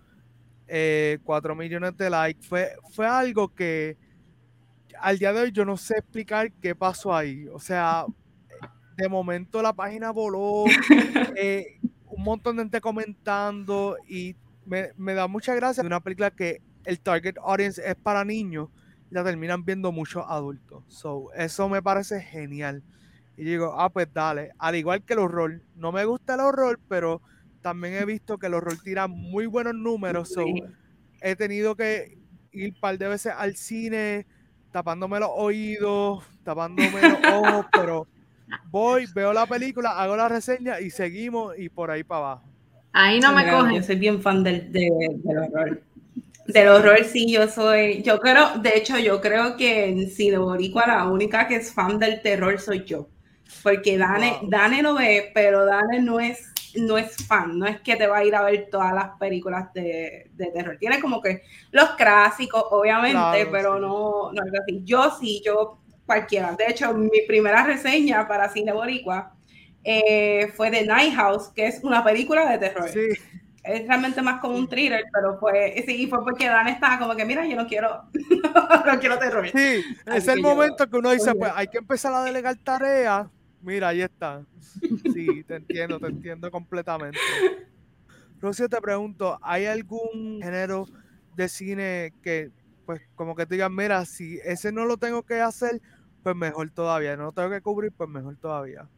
4 0.73 1.53
eh, 1.53 1.57
millones 1.57 1.97
de 1.97 2.09
likes. 2.09 2.43
Fue, 2.47 2.73
fue 2.91 3.07
algo 3.07 3.55
que 3.55 3.99
al 4.99 5.19
día 5.19 5.33
de 5.33 5.41
hoy 5.41 5.53
yo 5.53 5.65
no 5.65 5.77
sé 5.77 5.99
explicar 5.99 6.51
qué 6.53 6.75
pasó 6.75 7.15
ahí. 7.15 7.47
O 7.49 7.59
sea, 7.59 8.07
de 8.97 9.09
momento 9.09 9.61
la 9.61 9.73
página 9.73 10.11
voló, 10.11 10.65
eh, 11.37 11.79
un 12.07 12.23
montón 12.23 12.57
de 12.57 12.63
gente 12.63 12.81
comentando 12.81 13.97
y 14.09 14.37
me, 14.65 15.15
da 15.15 15.27
mucha 15.27 15.55
gracia 15.55 15.83
de 15.83 15.87
una 15.87 16.01
película 16.01 16.31
que 16.31 16.63
el 16.85 17.01
target 17.01 17.37
audience 17.43 17.83
es 17.85 17.97
para 17.97 18.25
niños 18.25 18.69
y 19.11 19.15
la 19.15 19.25
terminan 19.25 19.65
viendo 19.65 19.93
muchos 19.93 20.25
adultos. 20.27 20.85
So, 20.89 21.33
eso 21.35 21.69
me 21.69 21.83
parece 21.83 22.21
genial. 22.21 22.83
Y 23.37 23.45
digo, 23.45 23.75
ah, 23.79 23.91
pues 23.91 24.09
dale. 24.13 24.53
Al 24.59 24.77
igual 24.77 25.03
que 25.05 25.15
el 25.15 25.21
horror. 25.21 25.61
No 25.75 25.91
me 25.91 26.05
gusta 26.05 26.35
el 26.35 26.41
horror, 26.41 26.79
pero 26.89 27.23
también 27.63 27.95
he 27.95 28.05
visto 28.05 28.39
que 28.39 28.49
el 28.49 28.55
horror 28.55 28.77
tira 28.83 29.07
muy 29.07 29.47
buenos 29.47 29.75
números. 29.75 30.29
So, 30.31 30.45
he 31.21 31.37
tenido 31.37 31.75
que 31.77 32.19
ir 32.53 32.75
un 32.75 32.81
par 32.81 32.99
de 32.99 33.09
veces 33.09 33.33
al 33.37 33.57
cine 33.57 34.27
tapándome 34.73 35.21
los 35.21 35.31
oídos, 35.33 36.25
tapándome 36.45 37.01
los 37.03 37.19
ojos, 37.33 37.67
pero 37.73 38.07
voy, 38.71 39.07
veo 39.15 39.33
la 39.33 39.47
película, 39.47 39.91
hago 39.91 40.17
la 40.17 40.29
reseña 40.29 40.81
y 40.81 40.91
seguimos 40.91 41.59
y 41.59 41.69
por 41.69 41.91
ahí 41.91 42.03
para 42.03 42.19
abajo. 42.19 42.49
Ahí 42.93 43.21
no 43.21 43.33
me 43.33 43.49
cogen. 43.49 43.77
Yo 43.77 43.83
soy 43.83 43.97
bien 43.97 44.21
fan 44.21 44.43
del, 44.43 44.71
horror. 45.25 45.83
Del 46.47 46.69
horror, 46.69 47.05
sí, 47.05 47.31
yo 47.33 47.49
soy. 47.49 48.03
Yo 48.03 48.19
creo, 48.21 48.59
de 48.59 48.77
hecho, 48.77 48.99
yo 48.99 49.21
creo 49.21 49.57
que 49.57 49.89
en 49.89 50.11
Cine 50.11 50.39
Boricua 50.39 50.87
la 50.87 51.09
única 51.09 51.49
que 51.49 51.57
es 51.57 51.73
fan 51.73 51.99
del 51.99 52.21
terror 52.21 52.61
soy 52.61 52.85
yo. 52.85 53.09
Porque 53.63 53.97
Dane, 53.97 54.41
Dane 54.43 54.83
lo 54.83 54.95
ve, 54.95 55.31
pero 55.33 55.65
Dane 55.65 56.01
no 56.01 56.21
es 56.21 56.52
no 56.77 56.99
es 56.99 57.17
fan, 57.27 57.59
no 57.59 57.67
es 57.67 57.81
que 57.81 57.97
te 57.97 58.07
va 58.07 58.19
a 58.19 58.25
ir 58.25 58.35
a 58.35 58.43
ver 58.43 58.69
todas 58.71 58.95
las 58.95 59.11
películas 59.19 59.73
de, 59.75 60.31
terror. 60.37 60.77
Tiene 60.79 61.01
como 61.01 61.21
que 61.21 61.43
los 61.71 61.91
clásicos, 61.91 62.65
obviamente, 62.71 63.47
pero 63.51 63.79
no, 63.79 64.33
no 64.33 64.43
es 64.45 64.61
así. 64.61 64.81
Yo 64.85 65.11
sí, 65.19 65.43
yo 65.45 65.79
cualquiera. 66.07 66.53
De 66.53 66.67
hecho, 66.69 66.93
mi 66.95 67.23
primera 67.27 67.65
reseña 67.65 68.27
para 68.27 68.49
Cine 68.49 68.73
Boricua 68.73 69.35
eh, 69.85 70.53
fue 70.57 70.71
de 70.71 70.85
Night 70.85 71.15
House, 71.15 71.49
que 71.55 71.67
es 71.67 71.83
una 71.83 72.05
película 72.05 72.51
de 72.51 72.59
terror. 72.59 72.89
Sí. 72.89 73.09
Es 73.65 73.87
realmente 73.87 74.21
más 74.23 74.41
como 74.41 74.57
un 74.57 74.69
thriller, 74.69 75.05
pero 75.13 75.39
fue, 75.39 75.85
sí, 75.87 76.09
fue 76.09 76.25
porque 76.25 76.49
Dan 76.49 76.67
estaba 76.67 76.99
como 76.99 77.15
que, 77.15 77.25
mira, 77.25 77.47
yo 77.47 77.55
no 77.55 77.69
quiero, 77.69 78.03
no 78.87 78.99
quiero 78.99 79.19
terror. 79.19 79.49
Sí, 79.55 79.85
es 80.07 80.27
el 80.27 80.41
momento 80.41 80.89
que 80.91 80.97
uno 80.97 81.11
dice, 81.11 81.33
pues 81.35 81.53
hay 81.55 81.69
que 81.69 81.79
empezar 81.79 82.13
a 82.13 82.25
delegar 82.25 82.57
tareas 82.57 83.29
Mira, 83.63 83.89
ahí 83.89 84.03
está. 84.03 84.45
Sí, 85.13 85.45
te 85.45 85.57
entiendo, 85.57 85.99
te 85.99 86.07
entiendo 86.07 86.51
completamente. 86.51 87.19
Rocío, 88.41 88.69
te 88.69 88.81
pregunto, 88.81 89.39
¿hay 89.41 89.67
algún 89.67 90.41
género 90.43 90.89
de 91.37 91.49
cine 91.49 92.13
que, 92.23 92.51
pues, 92.85 93.01
como 93.15 93.37
que 93.37 93.47
te 93.47 93.55
digan, 93.55 93.75
mira, 93.75 94.05
si 94.05 94.41
ese 94.45 94.73
no 94.73 94.85
lo 94.85 94.97
tengo 94.97 95.23
que 95.23 95.41
hacer, 95.41 95.81
pues 96.25 96.35
mejor 96.35 96.71
todavía, 96.71 97.17
no 97.17 97.27
lo 97.27 97.33
tengo 97.33 97.51
que 97.51 97.61
cubrir, 97.61 97.93
pues 97.93 98.11
mejor 98.11 98.37
todavía? 98.37 98.89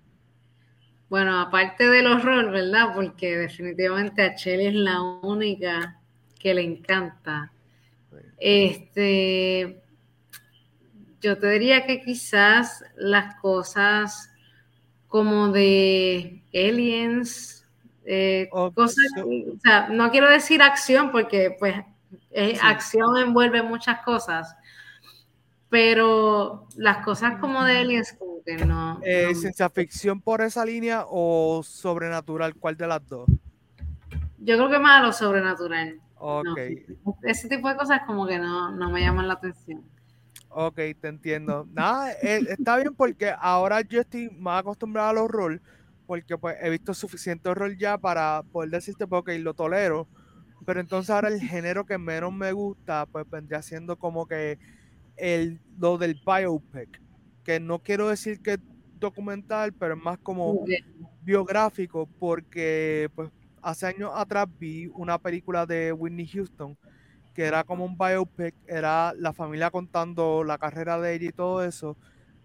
Bueno, 1.10 1.38
aparte 1.38 1.86
del 1.86 2.06
horror, 2.06 2.50
¿verdad? 2.50 2.94
Porque 2.94 3.36
definitivamente 3.36 4.22
a 4.22 4.34
Shelly 4.34 4.66
es 4.66 4.74
la 4.74 5.02
única 5.02 6.00
que 6.38 6.54
le 6.54 6.62
encanta. 6.62 7.52
Este, 8.38 9.82
yo 11.20 11.38
te 11.38 11.50
diría 11.50 11.86
que 11.86 12.00
quizás 12.00 12.82
las 12.96 13.34
cosas 13.36 14.33
como 15.14 15.50
de 15.50 16.42
aliens, 16.52 17.64
eh, 18.04 18.48
cosas, 18.50 18.96
o 19.22 19.60
sea, 19.62 19.88
no 19.88 20.10
quiero 20.10 20.28
decir 20.28 20.60
acción 20.60 21.12
porque 21.12 21.54
pues 21.56 21.76
acción 22.60 23.16
envuelve 23.18 23.62
muchas 23.62 24.00
cosas, 24.00 24.56
pero 25.68 26.66
las 26.74 27.04
cosas 27.04 27.38
como 27.38 27.62
de 27.62 27.78
aliens 27.78 28.16
como 28.18 28.42
que 28.42 28.56
no. 28.56 28.98
Eh, 29.04 29.32
¿Ciencia 29.36 29.70
ficción 29.70 30.20
por 30.20 30.40
esa 30.40 30.64
línea 30.64 31.04
o 31.08 31.62
sobrenatural? 31.62 32.56
¿Cuál 32.56 32.76
de 32.76 32.88
las 32.88 33.06
dos? 33.06 33.28
Yo 34.38 34.56
creo 34.56 34.68
que 34.68 34.80
más 34.80 35.00
lo 35.00 35.12
sobrenatural. 35.12 36.00
Ok. 36.16 36.58
ese 37.22 37.48
tipo 37.48 37.68
de 37.68 37.76
cosas 37.76 38.00
como 38.04 38.26
que 38.26 38.40
no, 38.40 38.72
no 38.72 38.90
me 38.90 39.00
llaman 39.00 39.28
la 39.28 39.34
atención. 39.34 39.84
Ok, 40.56 40.76
te 41.00 41.08
entiendo. 41.08 41.66
Nada, 41.72 42.12
eh, 42.12 42.40
está 42.48 42.76
bien 42.76 42.94
porque 42.94 43.34
ahora 43.40 43.80
yo 43.80 44.00
estoy 44.00 44.30
más 44.30 44.60
acostumbrado 44.60 45.08
al 45.08 45.18
horror, 45.18 45.60
porque 46.06 46.38
pues 46.38 46.56
he 46.62 46.70
visto 46.70 46.94
suficiente 46.94 47.48
horror 47.48 47.76
ya 47.76 47.98
para 47.98 48.44
poder 48.52 48.70
decirte, 48.70 49.04
pues, 49.04 49.20
ok, 49.20 49.30
lo 49.40 49.54
tolero. 49.54 50.06
Pero 50.64 50.78
entonces 50.78 51.10
ahora 51.10 51.28
el 51.28 51.40
género 51.40 51.84
que 51.84 51.98
menos 51.98 52.32
me 52.32 52.52
gusta, 52.52 53.04
pues 53.06 53.28
vendría 53.28 53.62
siendo 53.62 53.96
como 53.98 54.26
que 54.26 54.60
el, 55.16 55.60
lo 55.76 55.98
del 55.98 56.20
biopic, 56.24 57.02
que 57.42 57.58
no 57.58 57.80
quiero 57.80 58.08
decir 58.08 58.40
que 58.40 58.52
es 58.52 58.60
documental, 59.00 59.72
pero 59.72 59.94
es 59.94 60.00
más 60.00 60.18
como 60.18 60.64
biográfico, 61.22 62.08
porque 62.20 63.10
pues 63.16 63.28
hace 63.60 63.86
años 63.86 64.12
atrás 64.14 64.46
vi 64.60 64.86
una 64.94 65.18
película 65.18 65.66
de 65.66 65.92
Whitney 65.92 66.28
Houston 66.28 66.78
que 67.34 67.44
era 67.44 67.64
como 67.64 67.84
un 67.84 67.98
biopic, 67.98 68.54
era 68.66 69.12
la 69.18 69.32
familia 69.32 69.70
contando 69.70 70.44
la 70.44 70.56
carrera 70.56 71.00
de 71.00 71.14
ella 71.14 71.28
y 71.28 71.32
todo 71.32 71.64
eso. 71.64 71.96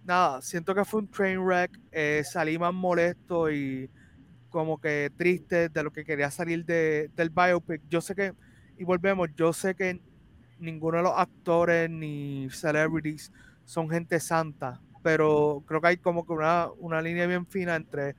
Nada, 0.04 0.42
siento 0.42 0.74
que 0.74 0.84
fue 0.84 1.02
un 1.02 1.08
train 1.08 1.40
wreck, 1.40 1.80
eh, 1.92 2.24
salí 2.26 2.58
más 2.58 2.74
molesto 2.74 3.52
y 3.52 3.90
como 4.50 4.82
que 4.82 5.12
triste 5.16 5.70
de 5.70 5.84
lo 5.84 5.92
que 5.92 6.04
quería 6.04 6.32
salir 6.32 6.66
de, 6.66 7.12
del 7.16 7.30
biopic. 7.30 7.84
Yo 7.88 8.02
sé 8.02 8.16
que, 8.16 8.34
y 8.78 8.84
volvemos, 8.84 9.30
yo 9.36 9.54
sé 9.54 9.76
que 9.76 10.02
ninguno 10.60 10.98
de 10.98 11.04
los 11.04 11.14
actores 11.16 11.90
ni 11.90 12.50
celebrities 12.50 13.32
son 13.66 13.90
gente 13.90 14.20
santa, 14.20 14.82
pero 15.04 15.64
creo 15.68 15.80
que 15.82 15.88
hay 15.88 15.98
como 15.98 16.26
que 16.26 16.34
una, 16.34 16.68
una 16.80 17.02
línea 17.02 17.28
bien 17.28 17.46
fina 17.46 17.76
entre 17.76 18.16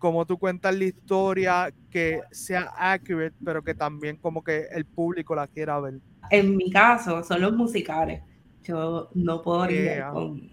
cómo 0.00 0.26
tú 0.26 0.38
cuentas 0.38 0.74
la 0.74 0.84
historia 0.84 1.72
que 1.90 2.22
sea 2.32 2.72
accurate, 2.76 3.36
pero 3.44 3.62
que 3.62 3.74
también 3.74 4.16
como 4.16 4.42
que 4.42 4.66
el 4.72 4.84
público 4.84 5.36
la 5.36 5.46
quiera 5.46 5.78
ver. 5.78 6.00
En 6.30 6.56
mi 6.56 6.70
caso, 6.70 7.22
son 7.22 7.42
los 7.42 7.52
musicales. 7.52 8.22
Yo 8.64 9.10
no 9.14 9.42
puedo 9.42 9.66
lidiar 9.66 10.12
con, 10.12 10.50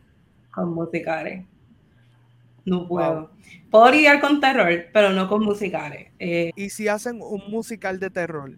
musicales. 0.76 1.46
No 2.66 2.88
puedo. 2.88 3.32
Puedo 3.72 3.90
lidiar 3.90 4.20
con 4.20 4.40
terror, 4.42 4.88
pero 4.94 5.12
no 5.12 5.28
con 5.28 5.44
musicales. 5.44 6.12
Eh, 6.20 6.52
y 6.56 6.70
si 6.70 6.88
hacen 6.90 7.22
un 7.22 7.50
musical 7.50 8.00
de 8.00 8.10
terror, 8.10 8.52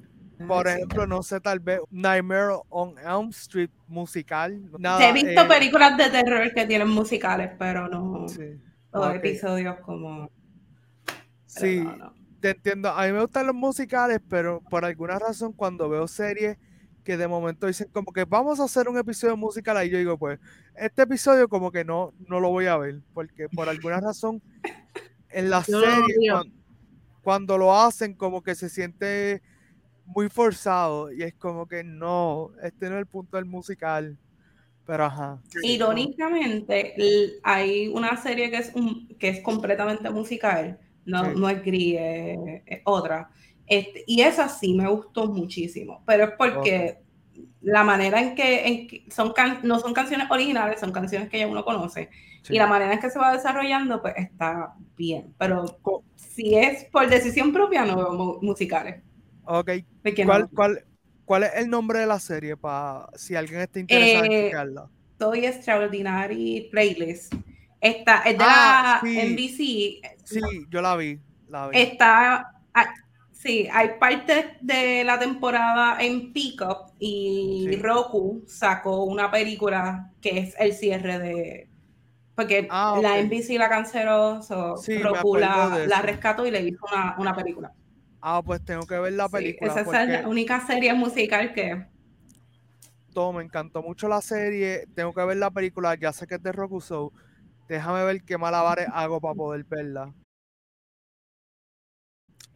por 0.47 0.67
ejemplo, 0.67 1.05
no 1.05 1.21
sé, 1.21 1.39
tal 1.39 1.59
vez 1.59 1.81
Nightmare 1.91 2.61
on 2.69 2.95
Elm 2.97 3.29
Street 3.29 3.69
musical. 3.87 4.59
He 4.99 5.13
visto 5.13 5.41
eh, 5.41 5.47
películas 5.47 5.97
de 5.97 6.09
terror 6.09 6.51
que 6.53 6.65
tienen 6.65 6.89
musicales, 6.89 7.51
pero 7.59 7.87
no 7.87 8.25
los 8.91 9.15
episodios 9.15 9.77
como 9.81 10.31
Sí, 11.59 11.85
te 12.39 12.51
entiendo. 12.51 12.89
A 12.89 13.05
mí 13.05 13.13
me 13.13 13.21
gustan 13.21 13.47
los 13.47 13.55
musicales, 13.55 14.19
pero 14.29 14.61
por 14.69 14.85
alguna 14.85 15.19
razón 15.19 15.53
cuando 15.53 15.89
veo 15.89 16.07
series 16.07 16.57
que 17.03 17.17
de 17.17 17.27
momento 17.27 17.67
dicen 17.67 17.89
como 17.91 18.11
que 18.11 18.25
vamos 18.25 18.59
a 18.59 18.65
hacer 18.65 18.87
un 18.87 18.97
episodio 18.97 19.35
musical, 19.35 19.77
ahí 19.77 19.89
yo 19.89 19.97
digo, 19.97 20.17
pues, 20.17 20.39
este 20.75 21.03
episodio 21.03 21.47
como 21.47 21.71
que 21.71 21.83
no, 21.83 22.13
no 22.27 22.39
lo 22.39 22.49
voy 22.49 22.67
a 22.67 22.77
ver, 22.77 23.01
porque 23.13 23.49
por 23.49 23.69
alguna 23.69 23.99
razón 24.01 24.41
en 25.29 25.49
la 25.49 25.63
serie 25.63 26.31
cuando, 27.21 27.57
lo 27.57 27.75
hacen 27.75 28.13
como 28.13 28.41
que 28.41 28.55
se 28.55 28.69
siente 28.69 29.41
muy 30.05 30.29
forzado 30.29 31.11
y 31.11 31.23
es 31.23 31.35
como 31.35 31.67
que 31.67 31.83
no, 31.83 32.51
este 32.63 32.89
no 32.89 32.95
es 32.95 33.01
el 33.01 33.05
punto 33.05 33.37
del 33.37 33.45
musical. 33.45 34.17
Pero 34.85 35.05
ajá. 35.05 35.39
Irónicamente, 35.61 36.95
hay 37.43 37.87
una 37.89 38.17
serie 38.17 38.49
que 38.49 38.57
es 38.57 38.71
un, 38.73 39.07
que 39.19 39.29
es 39.29 39.41
completamente 39.41 40.09
musical 40.09 40.79
no, 41.09 41.31
no 41.33 41.49
es 41.49 41.63
gris, 41.63 41.95
es, 41.99 42.81
otra. 42.85 43.29
Este, 43.65 44.03
y 44.07 44.21
esa 44.21 44.49
sí 44.49 44.73
me 44.73 44.87
gustó 44.89 45.27
muchísimo, 45.27 46.03
pero 46.05 46.25
es 46.25 46.31
porque 46.37 46.99
la 47.61 47.83
manera 47.83 48.21
en 48.21 48.35
que, 48.35 49.05
son 49.09 49.33
no 49.63 49.79
son 49.79 49.93
canciones 49.93 50.27
originales, 50.29 50.79
son 50.79 50.91
canciones 50.91 51.29
que 51.29 51.39
ya 51.39 51.47
uno 51.47 51.63
conoce, 51.63 52.09
y 52.49 52.57
la 52.57 52.67
manera 52.67 52.93
en 52.93 52.99
que 52.99 53.09
se 53.09 53.19
va 53.19 53.33
desarrollando, 53.33 54.01
pues 54.01 54.15
está 54.17 54.73
bien. 54.97 55.33
Pero 55.37 55.65
si 56.15 56.55
es 56.55 56.85
por 56.85 57.07
decisión 57.07 57.51
propia, 57.51 57.85
no 57.85 57.95
veo 57.97 58.39
musicales. 58.41 59.01
Ok. 59.45 59.71
¿Cuál, 60.25 60.49
cuál, 60.49 60.85
cuál 61.25 61.43
es 61.43 61.51
el 61.55 61.69
nombre 61.69 61.99
de 61.99 62.07
la 62.07 62.19
serie 62.19 62.55
para 62.55 63.09
si 63.15 63.35
alguien 63.35 63.61
está 63.61 63.79
interesado 63.79 64.25
en 64.25 64.31
explicarla? 64.31 64.89
Eh, 64.89 65.15
Soy 65.19 65.45
Extraordinary 65.45 66.69
Playlist. 66.71 67.33
Esta 67.81 68.19
es 68.23 68.37
de 68.37 68.43
ah, 68.45 69.01
la 69.03 69.09
NBC. 69.09 70.01
Sí, 70.23 70.41
yo 70.69 70.81
la 70.81 70.95
vi, 70.95 71.19
Está, 71.73 72.53
ah, 72.73 72.93
sí, 73.31 73.67
hay 73.71 73.91
partes 73.99 74.45
de 74.61 75.03
la 75.03 75.17
temporada 75.17 75.97
en 75.99 76.31
Pickup 76.33 76.93
y 76.99 77.75
Roku 77.81 78.43
sacó 78.47 79.03
una 79.05 79.31
película 79.31 80.11
que 80.21 80.39
es 80.39 80.55
el 80.59 80.73
cierre 80.73 81.17
de, 81.17 81.69
porque 82.39 82.67
ah, 82.69 82.97
la 83.01 83.21
NBC 83.21 83.57
la 83.57 83.67
canceló, 83.67 84.39
Roku 85.01 85.35
la, 85.35 86.01
rescató 86.01 86.45
y 86.45 86.51
le 86.51 86.61
hizo 86.61 86.85
una, 87.17 87.35
película. 87.35 87.73
Ah, 88.21 88.41
pues 88.45 88.63
tengo 88.63 88.85
que 88.85 88.97
ver 88.97 89.11
la 89.11 89.27
película. 89.27 89.73
esa 89.73 90.03
es 90.03 90.09
la 90.09 90.27
única 90.27 90.65
serie 90.65 90.93
musical 90.93 91.53
que... 91.53 91.85
Todo, 93.13 93.33
me 93.33 93.43
encantó 93.43 93.81
mucho 93.81 94.07
la 94.07 94.21
serie, 94.21 94.85
tengo 94.95 95.13
que 95.13 95.21
ver 95.25 95.35
la 95.35 95.51
película, 95.51 95.95
ya 95.95 96.13
sé 96.13 96.27
que 96.27 96.35
es 96.35 96.43
de 96.43 96.51
Roku, 96.51 96.79
so 96.79 97.11
Déjame 97.69 98.03
ver 98.03 98.23
qué 98.23 98.35
malabares 98.35 98.87
hago 98.91 99.21
para 99.21 99.35
poder 99.35 99.63
verla. 99.63 100.11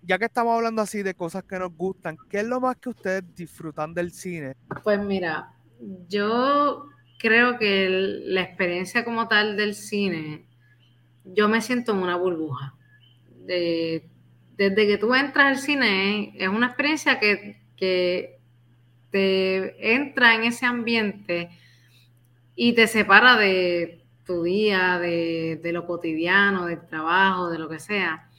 Ya 0.01 0.17
que 0.17 0.25
estamos 0.25 0.55
hablando 0.55 0.81
así 0.81 1.03
de 1.03 1.13
cosas 1.13 1.43
que 1.43 1.59
nos 1.59 1.71
gustan, 1.77 2.17
¿qué 2.29 2.39
es 2.39 2.47
lo 2.47 2.59
más 2.59 2.77
que 2.77 2.89
ustedes 2.89 3.23
disfrutan 3.35 3.93
del 3.93 4.11
cine? 4.11 4.55
Pues 4.83 4.99
mira, 4.99 5.53
yo 6.09 6.89
creo 7.19 7.59
que 7.59 7.87
la 8.25 8.41
experiencia 8.41 9.05
como 9.05 9.27
tal 9.27 9.55
del 9.55 9.75
cine 9.75 10.45
yo 11.23 11.47
me 11.47 11.61
siento 11.61 11.93
en 11.93 11.99
una 11.99 12.17
burbuja. 12.17 12.75
desde 13.45 14.87
que 14.87 14.97
tú 14.99 15.13
entras 15.13 15.45
al 15.45 15.57
cine, 15.57 16.33
es 16.35 16.47
una 16.47 16.67
experiencia 16.67 17.19
que, 17.19 17.61
te 19.11 19.93
entra 19.93 20.33
en 20.33 20.45
ese 20.45 20.65
ambiente 20.65 21.49
y 22.55 22.73
te 22.73 22.87
separa 22.87 23.35
de 23.35 24.02
tu 24.25 24.43
día, 24.43 24.99
de, 24.99 25.59
de, 25.61 25.73
lo 25.73 25.85
cotidiano, 25.85 26.65
del 26.65 26.85
trabajo, 26.85 27.49
de 27.49 27.59
lo 27.59 27.69
que 27.69 27.79
sea. 27.79 28.29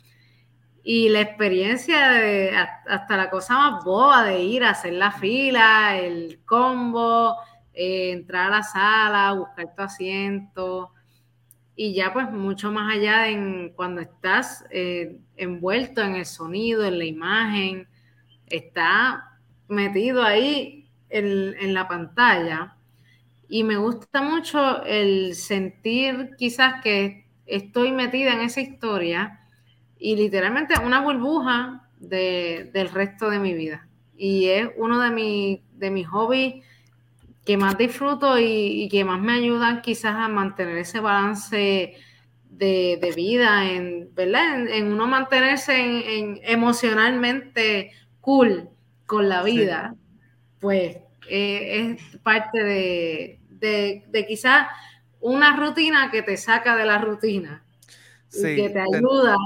Y 0.83 1.09
la 1.09 1.21
experiencia 1.21 2.11
de 2.11 2.57
hasta 2.57 3.17
la 3.17 3.31
cosa 3.31 3.57
más 3.57 3.85
boba 3.85 4.25
de 4.25 4.41
ir 4.43 4.65
a 4.65 4.71
hacer 4.71 4.93
la 4.95 5.13
fila, 5.13 5.99
el 5.99 6.41
combo, 6.45 7.37
eh, 7.73 8.13
entrar 8.13 8.47
a 8.47 8.57
la 8.59 8.63
sala, 8.63 9.33
buscar 9.33 9.75
tu 9.75 9.83
asiento 9.83 10.95
y 11.77 11.93
ya 11.95 12.13
pues 12.13 12.31
mucho 12.31 12.71
más 12.71 12.95
allá 12.95 13.29
en 13.29 13.71
cuando 13.71 14.01
estás 14.01 14.65
eh, 14.71 15.19
envuelto 15.37 16.03
en 16.03 16.15
el 16.15 16.27
sonido, 16.27 16.85
en 16.85 16.99
la 16.99 17.05
imagen, 17.05 17.89
está 18.47 19.39
metido 19.69 20.23
ahí 20.23 20.89
en, 21.09 21.75
la 21.75 21.89
pantalla 21.89 22.77
y 23.49 23.65
me 23.65 23.77
gusta 23.77 24.23
mucho 24.23 24.83
el 24.85 25.35
sentir 25.35 26.31
quizás 26.39 26.83
que 26.83 27.27
estoy 27.47 27.93
metida 27.93 28.33
en 28.33 28.41
esa 28.41 28.61
historia 28.61 29.41
y 29.99 30.17
literalmente 30.17 30.75
una 30.85 31.01
burbuja 31.01 31.89
de, 31.99 32.71
del 32.73 32.91
resto 32.91 33.31
de 33.31 33.39
mi 33.39 33.55
vida 33.55 33.87
y 34.17 34.47
es 34.47 34.69
uno 34.77 35.01
de, 35.01 35.11
mi, 35.11 35.63
de 35.73 35.91
mis 35.91 36.07
hobbies 36.07 36.65
que 37.45 37.57
más 37.57 37.77
disfruto 37.77 38.39
y, 38.39 38.89
que 38.91 39.05
más 39.05 39.21
me 39.21 39.35
ayudan 39.35 39.83
quizás 39.83 40.15
a 40.17 40.29
mantener 40.29 40.79
ese 40.79 41.01
balance 41.01 41.95
de, 42.49 43.13
vida, 43.15 43.71
en, 43.71 44.15
¿verdad? 44.15 44.67
En, 44.69 44.93
uno 44.93 45.07
mantenerse 45.07 46.19
en, 46.19 46.41
emocionalmente 46.43 47.93
cool 48.21 48.71
con 49.07 49.29
la 49.29 49.43
vida, 49.43 49.95
pues 50.61 50.97
eh, 51.29 51.97
es 51.99 52.17
parte 52.19 52.63
de, 52.63 53.41
de, 53.51 54.27
quizás 54.27 54.69
una 55.21 55.57
rutina 55.57 56.11
que 56.11 56.23
te 56.23 56.37
saca 56.37 56.77
de 56.77 56.85
la 56.85 56.99
rutina 56.99 57.65
y 58.33 58.43
que 58.43 58.71
te 58.71 58.81
ayuda 58.81 59.37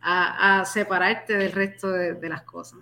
a, 0.00 0.64
separarte 0.64 1.36
del 1.36 1.52
resto 1.52 1.88
de 1.90 2.28
las 2.28 2.42
cosas. 2.42 2.80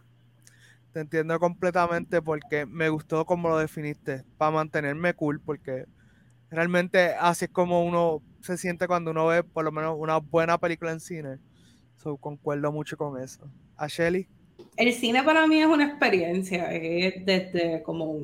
Te 0.93 1.01
entiendo 1.01 1.39
completamente 1.39 2.21
porque 2.21 2.67
me 2.67 2.89
gustó 2.89 3.25
como 3.25 3.49
lo 3.49 3.59
definiste, 3.59 4.25
para 4.37 4.51
mantenerme 4.51 5.15
cool, 5.15 5.41
porque 5.41 5.87
realmente 6.51 7.15
así 7.15 7.45
es 7.45 7.51
como 7.51 7.85
uno 7.85 8.23
se 8.41 8.57
siente 8.57 8.89
cuando 8.89 9.13
uno 9.13 9.27
ve 9.27 9.45
por 9.45 9.65
lo 9.65 9.71
menos 9.71 9.95
una 9.97 10.17
buena 10.17 10.59
película 10.59 10.91
en 10.91 10.99
cine. 10.99 11.39
So, 11.97 12.17
concuerdo 12.17 12.73
mucho 12.73 12.97
con 12.97 13.23
eso. 13.23 13.49
¿A 13.77 13.87
Shelly? 13.87 14.29
El 14.81 14.95
cine 14.95 15.23
para 15.23 15.47
mí 15.47 15.61
es 15.61 15.67
una 15.67 15.85
experiencia, 15.85 16.73
es 16.73 17.27
desde 17.27 17.83
como, 17.83 18.15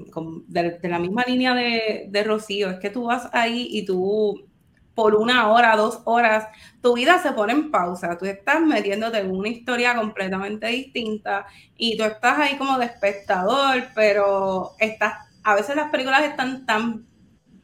de, 0.48 0.78
la 0.84 0.98
misma 0.98 1.22
línea 1.26 1.54
de, 1.54 2.06
de 2.08 2.24
Rocío, 2.24 2.70
es 2.70 2.78
que 2.78 2.88
tú 2.88 3.04
vas 3.04 3.28
ahí 3.34 3.68
y 3.72 3.84
tú 3.84 4.48
por 4.94 5.14
una 5.16 5.52
hora, 5.52 5.76
dos 5.76 6.00
horas, 6.06 6.48
tu 6.80 6.94
vida 6.94 7.18
se 7.18 7.32
pone 7.32 7.52
en 7.52 7.70
pausa, 7.70 8.16
tú 8.16 8.24
estás 8.24 8.62
metiéndote 8.62 9.18
en 9.18 9.32
una 9.32 9.50
historia 9.50 9.94
completamente 9.96 10.68
distinta 10.68 11.44
y 11.76 11.98
tú 11.98 12.04
estás 12.04 12.38
ahí 12.38 12.56
como 12.56 12.78
de 12.78 12.86
espectador, 12.86 13.88
pero 13.94 14.76
estás, 14.78 15.12
a 15.42 15.56
veces 15.56 15.76
las 15.76 15.90
películas 15.90 16.22
están 16.24 16.64
tan 16.64 17.06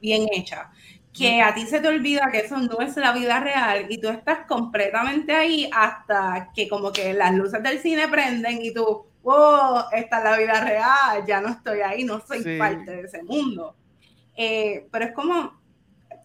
bien 0.03 0.27
hechas 0.31 0.67
que 1.13 1.43
a 1.43 1.55
ti 1.55 1.67
se 1.67 1.81
te 1.81 1.89
olvida 1.89 2.31
que 2.33 2.39
eso 2.39 2.57
no 2.59 2.81
es 2.81 2.97
la 2.97 3.13
vida 3.13 3.39
real 3.39 3.87
y 3.89 3.99
tú 3.99 4.09
estás 4.09 4.47
completamente 4.47 5.33
ahí 5.33 5.69
hasta 5.73 6.51
que 6.55 6.69
como 6.69 6.91
que 6.91 7.13
las 7.13 7.35
luces 7.35 7.63
del 7.63 7.81
cine 7.81 8.09
prenden 8.09 8.63
y 8.63 8.73
tú, 8.73 9.07
wow, 9.23 9.85
esta 9.93 10.19
es 10.19 10.25
la 10.25 10.37
vida 10.39 10.65
real, 10.65 11.27
ya 11.27 11.41
no 11.41 11.51
estoy 11.51 11.81
ahí, 11.81 12.05
no 12.05 12.21
soy 12.21 12.59
parte 12.59 12.91
de 12.91 13.01
ese 13.03 13.23
mundo. 13.23 13.77
Eh, 14.35 14.89
pero 14.91 15.05
es 15.05 15.13
como, 15.13 15.61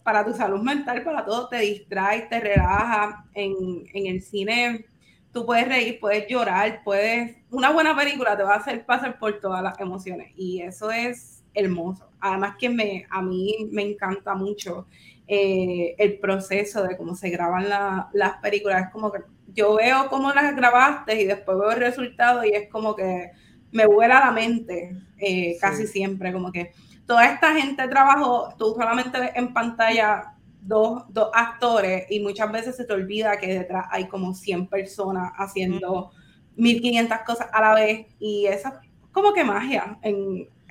para 0.02 0.24
tu 0.24 0.32
salud 0.32 0.62
mental, 0.62 1.02
para 1.02 1.22
todo, 1.22 1.48
te 1.48 1.58
distrae, 1.58 2.22
te 2.22 2.40
relaja. 2.40 3.26
En, 3.34 3.84
el 3.92 4.22
cine 4.22 4.86
tú 5.34 5.44
puedes 5.44 5.68
reír, 5.68 6.00
puedes 6.00 6.26
llorar, 6.28 6.80
puedes... 6.82 7.36
Una 7.50 7.70
buena 7.70 7.94
película 7.94 8.34
te 8.34 8.42
va 8.42 8.54
a 8.54 8.58
hacer 8.58 8.86
pasar 8.86 9.18
por 9.18 9.38
todas 9.38 9.62
las 9.62 9.78
emociones 9.78 10.32
y 10.34 10.62
eso 10.62 10.90
es 10.90 11.37
hermoso. 11.54 12.08
Además 12.20 12.56
que 12.58 12.68
me, 12.68 13.06
a 13.10 13.22
mí 13.22 13.68
me 13.70 13.82
encanta 13.82 14.34
mucho 14.34 14.86
eh, 15.26 15.94
el 15.98 16.18
proceso 16.18 16.82
de 16.82 16.96
cómo 16.96 17.14
se 17.14 17.30
graban 17.30 17.68
las 18.12 18.36
películas. 18.38 18.86
Es 18.86 18.90
como 18.90 19.12
que 19.12 19.20
yo 19.52 19.76
veo 19.76 20.08
cómo 20.08 20.32
las 20.32 20.54
grabaste 20.54 21.20
y 21.20 21.26
después 21.26 21.58
veo 21.58 21.70
el 21.70 21.80
resultado 21.80 22.44
y 22.44 22.50
es 22.50 22.68
como 22.68 22.94
que 22.94 23.30
me 23.72 23.86
vuela 23.86 24.20
la 24.20 24.32
mente 24.32 24.96
eh, 25.18 25.56
casi 25.60 25.86
siempre, 25.86 26.32
como 26.32 26.52
que 26.52 26.72
toda 27.06 27.26
esta 27.26 27.54
gente 27.54 27.86
trabajó, 27.88 28.54
tú 28.58 28.74
solamente 28.76 29.18
ves 29.18 29.32
en 29.34 29.52
pantalla 29.52 30.34
dos, 30.60 31.02
dos, 31.08 31.30
actores 31.34 32.06
y 32.10 32.20
muchas 32.20 32.50
veces 32.52 32.76
se 32.76 32.84
te 32.84 32.92
olvida 32.92 33.38
que 33.38 33.58
detrás 33.58 33.86
hay 33.90 34.06
como 34.06 34.34
100 34.34 34.66
personas 34.66 35.32
haciendo 35.36 36.10
1500 36.56 37.18
cosas 37.26 37.48
a 37.52 37.60
la 37.60 37.74
vez 37.74 38.06
y 38.18 38.46
eso 38.46 38.68
es 38.68 38.74
como 39.12 39.32
que 39.32 39.44
magia, 39.44 39.98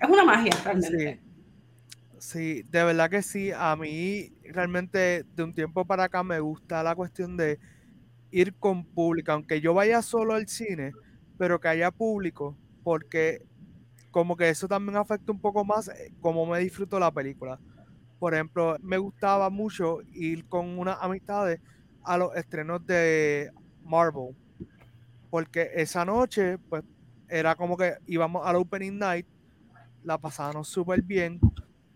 es 0.01 0.10
una 0.10 0.23
magia 0.23 0.51
realmente. 0.63 1.21
Sí. 2.19 2.63
de 2.63 2.83
verdad 2.83 3.10
que 3.10 3.21
sí, 3.21 3.51
a 3.55 3.75
mí 3.75 4.33
realmente 4.43 5.23
de 5.36 5.43
un 5.43 5.53
tiempo 5.53 5.86
para 5.86 6.05
acá 6.05 6.23
me 6.23 6.39
gusta 6.39 6.83
la 6.83 6.95
cuestión 6.95 7.38
de 7.38 7.60
ir 8.31 8.55
con 8.55 8.86
público, 8.86 9.31
aunque 9.31 9.62
yo 9.62 9.73
vaya 9.73 10.01
solo 10.01 10.33
al 10.33 10.47
cine, 10.47 10.91
pero 11.38 11.60
que 11.60 11.67
haya 11.67 11.91
público, 11.91 12.57
porque 12.83 13.41
como 14.12 14.36
que 14.36 14.49
eso 14.49 14.67
también 14.67 14.97
afecta 14.97 15.31
un 15.31 15.39
poco 15.39 15.63
más 15.63 15.89
eh, 15.89 16.12
cómo 16.21 16.45
me 16.45 16.60
disfruto 16.60 16.99
la 16.99 17.12
película. 17.12 17.60
Por 18.19 18.33
ejemplo, 18.33 18.75
me 18.81 18.97
gustaba 18.97 19.49
mucho 19.49 19.99
ir 20.12 20.47
con 20.47 20.79
unas 20.79 20.97
amistades 21.01 21.60
a 22.03 22.17
los 22.17 22.36
estrenos 22.36 22.86
de 22.86 23.51
Marvel. 23.83 24.36
Porque 25.29 25.69
esa 25.75 26.03
noche, 26.03 26.57
pues, 26.57 26.83
era 27.29 27.55
como 27.55 27.77
que 27.77 27.95
íbamos 28.07 28.47
al 28.47 28.55
Opening 28.55 28.97
Night, 28.97 29.27
la 30.03 30.17
pasábamos 30.17 30.67
súper 30.67 31.01
bien. 31.01 31.39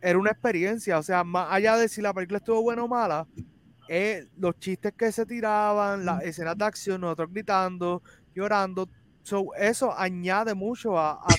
Era 0.02 0.18
una 0.18 0.32
experiencia, 0.32 0.98
o 0.98 1.04
sea, 1.04 1.24
más 1.24 1.48
allá 1.52 1.78
de 1.78 1.88
si 1.88 2.02
la 2.02 2.14
película 2.14 2.38
estuvo 2.38 2.62
buena 2.62 2.84
o 2.84 2.88
mala, 2.88 3.28
eh, 3.88 4.28
los 4.38 4.58
chistes 4.60 4.94
que 4.94 5.12
se 5.12 5.26
tiraban, 5.26 6.06
las 6.06 6.24
escenas 6.24 6.58
de 6.58 6.66
acción, 6.66 7.02
nosotros 7.02 7.32
gritando, 7.32 8.02
llorando, 8.34 8.90
eso 9.58 9.98
añade 9.98 10.56
mucho 10.56 10.98
a, 10.98 11.12
a 11.14 11.36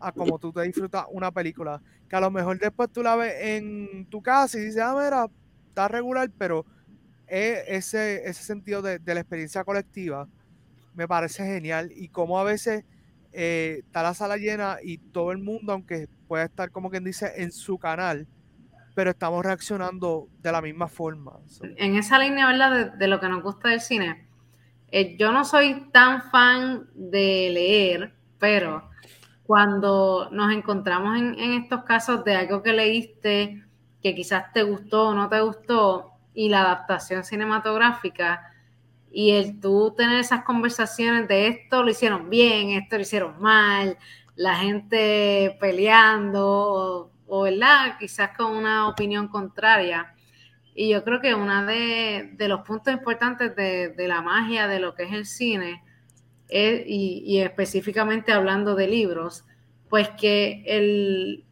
a 0.00 0.12
como 0.12 0.38
tú 0.38 0.52
te 0.52 0.62
disfrutas 0.62 1.06
una 1.10 1.30
película. 1.30 1.80
Que 2.08 2.16
a 2.16 2.20
lo 2.20 2.30
mejor 2.30 2.58
después 2.58 2.90
tú 2.90 3.02
la 3.02 3.16
ves 3.16 3.34
en 3.40 4.06
tu 4.06 4.22
casa 4.22 4.58
y 4.58 4.62
dices, 4.62 4.82
ah, 4.82 4.94
mira, 4.94 5.26
está 5.68 5.88
regular, 5.88 6.30
pero 6.36 6.64
ese, 7.26 8.28
ese 8.28 8.42
sentido 8.42 8.80
de, 8.80 9.00
la 9.04 9.20
experiencia 9.20 9.64
colectiva 9.64 10.28
me 10.94 11.06
parece 11.06 11.44
genial. 11.44 11.92
Y 11.94 12.08
como 12.08 12.38
a 12.38 12.44
veces 12.44 12.84
eh, 13.32 13.82
está 13.84 14.02
la 14.02 14.14
sala 14.14 14.36
llena 14.36 14.78
y 14.82 14.98
todo 14.98 15.32
el 15.32 15.38
mundo, 15.38 15.72
aunque 15.72 16.08
puede 16.26 16.44
estar 16.44 16.70
como 16.70 16.90
quien 16.90 17.04
dice 17.04 17.32
en 17.36 17.52
su 17.52 17.78
canal, 17.78 18.26
pero 18.94 19.10
estamos 19.10 19.44
reaccionando 19.44 20.28
de 20.40 20.52
la 20.52 20.60
misma 20.60 20.88
forma. 20.88 21.38
En 21.76 21.96
esa 21.96 22.18
línea, 22.18 22.46
¿verdad? 22.46 22.94
De, 22.94 23.06
lo 23.06 23.20
que 23.20 23.28
nos 23.28 23.42
gusta 23.42 23.68
del 23.68 23.80
cine. 23.80 24.28
Eh, 24.90 25.16
yo 25.18 25.32
no 25.32 25.44
soy 25.44 25.88
tan 25.92 26.22
fan 26.30 26.88
de 26.94 27.50
leer, 27.52 28.14
pero 28.38 28.88
cuando 29.48 30.28
nos 30.30 30.52
encontramos 30.52 31.16
en, 31.16 31.38
estos 31.54 31.84
casos 31.84 32.24
de 32.24 32.34
algo 32.34 32.62
que 32.62 32.72
leíste 32.72 33.64
que 34.02 34.14
quizás 34.14 34.52
te 34.52 34.62
gustó 34.62 35.08
o 35.08 35.14
no 35.14 35.28
te 35.28 35.40
gustó 35.40 36.12
y 36.34 36.48
la 36.48 36.60
adaptación 36.62 37.24
cinematográfica 37.24 38.52
y 39.10 39.32
el 39.32 39.60
tú 39.60 39.94
tener 39.96 40.20
esas 40.20 40.44
conversaciones 40.44 41.28
de 41.28 41.48
esto 41.48 41.82
lo 41.82 41.90
hicieron 41.90 42.28
bien, 42.30 42.70
esto 42.70 42.96
lo 42.96 43.02
hicieron 43.02 43.40
mal, 43.40 43.96
la 44.36 44.56
gente 44.56 45.56
peleando 45.60 47.10
o, 47.26 47.42
¿verdad? 47.42 47.98
Quizás 47.98 48.36
con 48.36 48.56
una 48.56 48.88
opinión 48.88 49.28
contraria. 49.28 50.14
Y 50.74 50.90
yo 50.90 51.02
creo 51.02 51.20
que 51.20 51.34
uno 51.34 51.66
de, 51.66 52.36
los 52.38 52.60
puntos 52.60 52.94
importantes 52.94 53.54
de, 53.56 54.08
la 54.08 54.22
magia 54.22 54.68
de 54.68 54.78
lo 54.78 54.94
que 54.94 55.04
es 55.04 55.12
el 55.12 55.26
cine 55.26 55.82
y, 56.48 57.40
específicamente 57.40 58.32
hablando 58.32 58.76
de 58.76 58.86
libros, 58.86 59.44
pues 59.88 60.08
que 60.10 60.62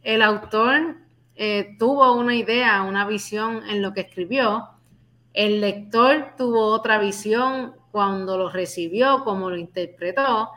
el, 0.04 0.22
autor 0.22 0.96
eh, 1.34 1.74
tuvo 1.78 2.12
una 2.12 2.36
idea, 2.36 2.82
una 2.82 3.06
visión 3.06 3.62
en 3.68 3.82
lo 3.82 3.92
que 3.92 4.02
escribió, 4.02 4.68
el 5.36 5.60
lector 5.60 6.34
tuvo 6.38 6.64
otra 6.68 6.98
visión 6.98 7.74
cuando 7.92 8.38
lo 8.38 8.48
recibió, 8.48 9.22
como 9.22 9.50
lo 9.50 9.56
interpretó, 9.56 10.50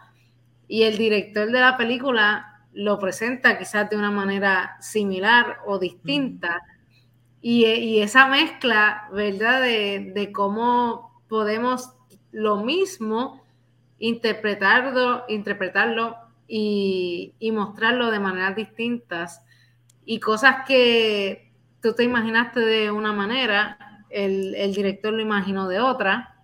y 0.69 0.83
el 0.83 0.97
director 0.97 1.51
de 1.51 1.59
la 1.59 1.75
película 1.75 2.63
lo 2.71 2.97
presenta 2.97 3.59
quizás 3.59 3.89
de 3.89 3.97
una 3.97 4.09
manera 4.09 4.77
similar 4.79 5.57
o 5.65 5.79
distinta. 5.79 6.61
Y, 7.41 7.99
esa 7.99 8.27
mezcla, 8.27 9.09
¿verdad? 9.11 9.61
De, 9.61 10.31
cómo 10.33 11.21
podemos 11.27 11.91
lo 12.31 12.63
mismo 12.63 13.43
interpretarlo, 13.97 15.25
interpretarlo 15.27 16.15
y, 16.47 17.33
mostrarlo 17.51 18.11
de 18.11 18.19
maneras 18.19 18.55
distintas 18.55 19.43
y 20.05 20.21
cosas 20.21 20.65
que 20.65 21.51
tú 21.81 21.93
te 21.93 22.05
imaginaste 22.05 22.61
de 22.61 22.91
una 22.91 23.11
manera, 23.11 23.88
el, 24.09 24.55
el 24.55 24.73
director 24.73 25.13
lo 25.13 25.21
imaginó 25.21 25.67
de 25.67 25.79
otra. 25.79 26.43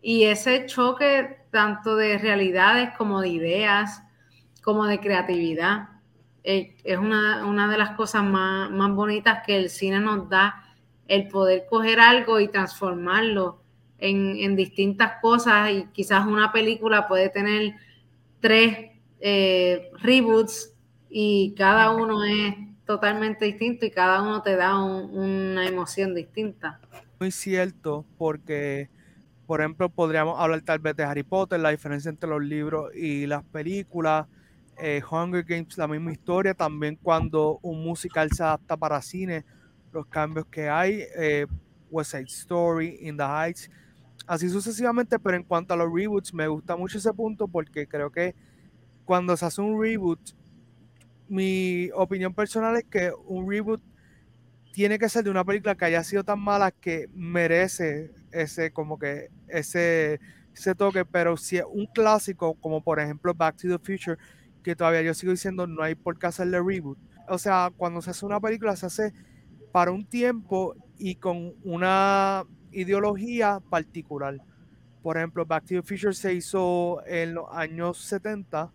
Y 0.00 0.24
ese 0.24 0.66
choque 0.66 1.38
tanto 1.50 1.96
de 1.96 2.18
realidades 2.18 2.90
como 2.96 3.20
de 3.20 3.28
ideas, 3.28 4.02
como 4.62 4.86
de 4.86 5.00
creatividad, 5.00 5.88
eh, 6.44 6.76
es 6.84 6.98
una, 6.98 7.68
de 7.68 7.78
las 7.78 7.90
cosas 7.90 8.24
más, 8.24 8.70
más 8.70 8.94
bonitas 8.94 9.42
que 9.44 9.56
el 9.56 9.70
cine 9.70 10.00
nos 10.00 10.28
da, 10.28 10.64
el 11.06 11.28
poder 11.28 11.66
coger 11.68 12.00
algo 12.00 12.40
y 12.40 12.48
transformarlo 12.48 13.60
en, 13.98 14.56
distintas 14.56 15.20
cosas 15.20 15.70
y 15.72 15.86
quizás 15.92 16.26
una 16.26 16.52
película 16.52 17.08
puede 17.08 17.28
tener 17.28 17.74
tres 18.40 18.92
eh, 19.20 19.90
reboots 20.00 20.74
y 21.10 21.54
cada 21.56 21.90
uno 21.90 22.24
es 22.24 22.54
totalmente 22.88 23.44
distinto 23.44 23.84
y 23.84 23.90
cada 23.90 24.22
uno 24.22 24.40
te 24.40 24.56
da 24.56 24.82
una 24.82 25.68
emoción 25.68 26.14
distinta. 26.14 26.80
Muy 27.20 27.30
cierto, 27.30 28.06
porque 28.16 28.88
por 29.46 29.60
ejemplo 29.60 29.90
podríamos 29.90 30.40
hablar 30.40 30.62
tal 30.62 30.78
vez 30.78 30.96
de 30.96 31.04
Harry 31.04 31.22
Potter, 31.22 31.60
la 31.60 31.68
diferencia 31.68 32.08
entre 32.08 32.30
los 32.30 32.42
libros 32.42 32.90
y 32.94 33.26
las 33.26 33.44
películas, 33.44 34.26
eh, 34.78 35.02
Hunger 35.08 35.44
Games, 35.44 35.76
la 35.76 35.86
misma 35.86 36.12
historia, 36.12 36.54
también 36.54 36.96
cuando 36.96 37.58
un 37.60 37.84
musical 37.84 38.30
se 38.32 38.42
adapta 38.42 38.74
para 38.74 39.02
cine, 39.02 39.44
los 39.92 40.06
cambios 40.06 40.46
que 40.46 40.70
hay, 40.70 41.04
eh, 41.14 41.46
West 41.90 42.12
Side 42.12 42.24
Story, 42.24 43.00
In 43.02 43.18
the 43.18 43.22
Heights, 43.22 43.70
así 44.26 44.48
sucesivamente, 44.48 45.18
pero 45.18 45.36
en 45.36 45.42
cuanto 45.42 45.74
a 45.74 45.76
los 45.76 45.92
reboots, 45.92 46.32
me 46.32 46.48
gusta 46.48 46.74
mucho 46.74 46.96
ese 46.96 47.12
punto 47.12 47.48
porque 47.48 47.86
creo 47.86 48.10
que 48.10 48.34
cuando 49.04 49.36
se 49.36 49.44
hace 49.44 49.60
un 49.60 49.78
reboot, 49.78 50.37
mi 51.28 51.90
opinión 51.94 52.34
personal 52.34 52.76
es 52.76 52.84
que 52.84 53.12
un 53.26 53.50
reboot 53.50 53.82
tiene 54.72 54.98
que 54.98 55.08
ser 55.08 55.24
de 55.24 55.30
una 55.30 55.44
película 55.44 55.74
que 55.74 55.86
haya 55.86 56.04
sido 56.04 56.24
tan 56.24 56.40
mala 56.40 56.70
que 56.70 57.08
merece 57.14 58.12
ese 58.30 58.70
como 58.72 58.98
que 58.98 59.28
ese, 59.48 60.20
ese 60.54 60.74
toque, 60.74 61.04
pero 61.04 61.36
si 61.36 61.56
es 61.56 61.64
un 61.70 61.86
clásico 61.86 62.54
como 62.54 62.82
por 62.82 63.00
ejemplo 63.00 63.34
Back 63.34 63.56
to 63.56 63.68
the 63.68 63.78
Future, 63.78 64.18
que 64.62 64.76
todavía 64.76 65.02
yo 65.02 65.14
sigo 65.14 65.32
diciendo 65.32 65.66
no 65.66 65.82
hay 65.82 65.94
por 65.94 66.18
qué 66.18 66.26
hacerle 66.26 66.60
reboot. 66.62 66.98
O 67.28 67.38
sea, 67.38 67.70
cuando 67.76 68.00
se 68.02 68.10
hace 68.10 68.24
una 68.24 68.40
película 68.40 68.76
se 68.76 68.86
hace 68.86 69.12
para 69.72 69.90
un 69.90 70.04
tiempo 70.04 70.74
y 70.98 71.16
con 71.16 71.54
una 71.64 72.44
ideología 72.72 73.60
particular. 73.70 74.40
Por 75.02 75.16
ejemplo, 75.16 75.46
Back 75.46 75.64
to 75.64 75.74
the 75.74 75.82
Future 75.82 76.12
se 76.12 76.34
hizo 76.34 77.02
en 77.06 77.34
los 77.34 77.46
años 77.50 77.98
70 77.98 78.70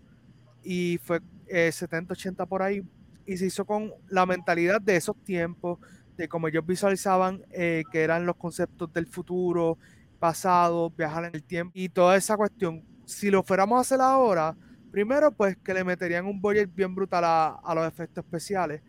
y 0.63 0.99
fue 1.03 1.21
70, 1.47 2.13
eh, 2.13 2.17
80 2.17 2.45
por 2.45 2.61
ahí, 2.61 2.83
y 3.25 3.37
se 3.37 3.45
hizo 3.45 3.65
con 3.65 3.93
la 4.09 4.25
mentalidad 4.25 4.81
de 4.81 4.95
esos 4.95 5.15
tiempos, 5.23 5.79
de 6.17 6.27
cómo 6.27 6.47
ellos 6.47 6.65
visualizaban 6.65 7.43
eh, 7.51 7.83
que 7.91 8.03
eran 8.03 8.25
los 8.25 8.35
conceptos 8.35 8.91
del 8.93 9.07
futuro, 9.07 9.77
pasado, 10.19 10.89
viajar 10.91 11.25
en 11.25 11.35
el 11.35 11.43
tiempo 11.43 11.71
y 11.75 11.89
toda 11.89 12.15
esa 12.15 12.37
cuestión. 12.37 12.83
Si 13.05 13.29
lo 13.29 13.43
fuéramos 13.43 13.77
a 13.77 13.81
hacer 13.81 13.99
ahora, 13.99 14.55
primero 14.91 15.31
pues 15.31 15.57
que 15.57 15.73
le 15.73 15.83
meterían 15.83 16.25
un 16.25 16.39
budget 16.39 16.73
bien 16.73 16.93
brutal 16.93 17.23
a, 17.25 17.47
a 17.55 17.75
los 17.75 17.87
efectos 17.87 18.23
especiales, 18.23 18.81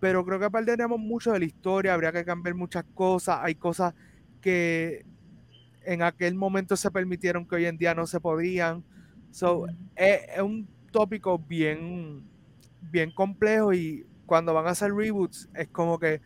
pero 0.00 0.24
creo 0.24 0.38
que 0.38 0.50
perderíamos 0.50 0.98
mucho 0.98 1.32
de 1.32 1.38
la 1.38 1.44
historia, 1.44 1.94
habría 1.94 2.12
que 2.12 2.24
cambiar 2.24 2.54
muchas 2.54 2.84
cosas, 2.94 3.38
hay 3.40 3.54
cosas 3.54 3.94
que 4.40 5.06
en 5.86 6.02
aquel 6.02 6.34
momento 6.34 6.76
se 6.76 6.90
permitieron 6.90 7.46
que 7.46 7.56
hoy 7.56 7.66
en 7.66 7.78
día 7.78 7.94
no 7.94 8.06
se 8.06 8.20
podían. 8.20 8.84
So, 9.30 9.66
es, 9.96 10.40
un 10.42 10.68
tópico 10.94 11.40
bien, 11.40 12.22
bien 12.80 13.10
complejo 13.10 13.74
y 13.74 14.06
cuando 14.26 14.54
van 14.54 14.68
a 14.68 14.70
hacer 14.70 14.94
reboots 14.94 15.48
es 15.52 15.66
como 15.70 15.98
que 15.98 16.20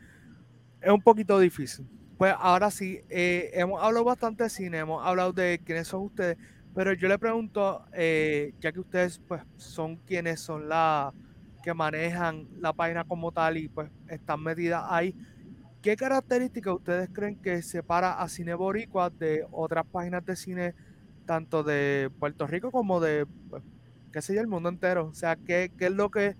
es 0.82 0.90
un 0.92 1.00
poquito 1.00 1.38
difícil. 1.38 1.88
Pues 2.18 2.34
ahora 2.38 2.70
sí, 2.70 3.00
eh, 3.08 3.50
hemos 3.54 3.82
hablado 3.82 4.04
bastante 4.04 4.44
de 4.44 4.50
cine, 4.50 4.78
hemos 4.78 5.06
hablado 5.06 5.32
de 5.32 5.58
quiénes 5.64 5.88
son 5.88 6.02
ustedes, 6.02 6.36
pero 6.74 6.92
yo 6.92 7.08
le 7.08 7.18
pregunto, 7.18 7.86
eh, 7.94 8.52
ya 8.60 8.70
que 8.70 8.80
ustedes 8.80 9.18
pues 9.26 9.42
son 9.56 9.96
quienes 9.96 10.40
son 10.40 10.68
la 10.68 11.14
que 11.62 11.72
manejan 11.72 12.46
la 12.60 12.74
página 12.74 13.04
como 13.04 13.32
tal 13.32 13.56
y 13.56 13.68
pues 13.68 13.90
están 14.08 14.42
metidas 14.42 14.84
ahí, 14.86 15.14
¿Qué 15.80 15.96
características 15.96 16.74
ustedes 16.74 17.08
creen 17.12 17.36
que 17.36 17.62
separa 17.62 18.20
a 18.20 18.28
Cine 18.28 18.54
Boricua 18.54 19.10
de 19.10 19.46
otras 19.52 19.86
páginas 19.86 20.26
de 20.26 20.34
cine, 20.34 20.74
tanto 21.24 21.62
de 21.62 22.10
Puerto 22.18 22.48
Rico 22.48 22.72
como 22.72 22.98
de, 22.98 23.26
pues, 23.48 23.62
qué 24.12 24.22
sé 24.22 24.34
yo, 24.34 24.40
el 24.40 24.46
mundo 24.46 24.68
entero? 24.68 25.06
O 25.06 25.14
sea, 25.14 25.36
¿qué, 25.36 25.70
es 25.78 25.92
lo 25.92 26.10
que, 26.10 26.36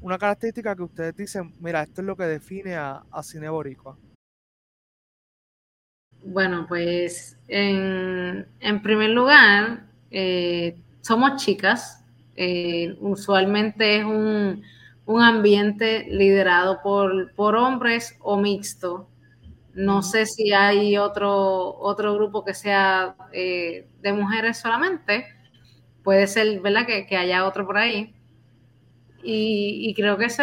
una 0.00 0.18
característica 0.18 0.74
que 0.76 0.82
ustedes 0.82 1.16
dicen, 1.16 1.54
mira, 1.60 1.82
esto 1.82 2.00
es 2.00 2.06
lo 2.06 2.16
que 2.16 2.24
define 2.24 2.76
a, 2.76 3.02
Cine 3.22 3.48
Boricua? 3.48 3.96
Bueno, 6.22 6.66
pues 6.68 7.38
en, 7.48 8.46
primer 8.82 9.10
lugar, 9.10 9.86
eh, 10.10 10.76
somos 11.00 11.42
chicas. 11.42 12.04
Eh, 12.36 12.96
usualmente 13.00 13.98
es 13.98 14.04
un, 14.04 14.62
un 15.10 15.22
ambiente 15.22 16.06
liderado 16.08 16.80
por, 16.82 17.34
por 17.34 17.56
hombres 17.56 18.16
o 18.20 18.36
mixto. 18.36 19.08
No 19.74 20.02
sé 20.02 20.26
si 20.26 20.52
hay 20.52 20.96
otro, 20.98 21.76
otro 21.78 22.14
grupo 22.14 22.44
que 22.44 22.54
sea 22.54 23.16
eh, 23.32 23.88
de 24.00 24.12
mujeres 24.12 24.58
solamente. 24.58 25.26
Puede 26.02 26.26
ser, 26.26 26.60
¿verdad? 26.60 26.86
Que, 26.86 27.16
haya 27.16 27.46
otro 27.46 27.66
por 27.66 27.78
ahí. 27.78 28.14
Y, 29.22 29.92
creo 29.94 30.16
que 30.16 30.26
es 30.26 30.38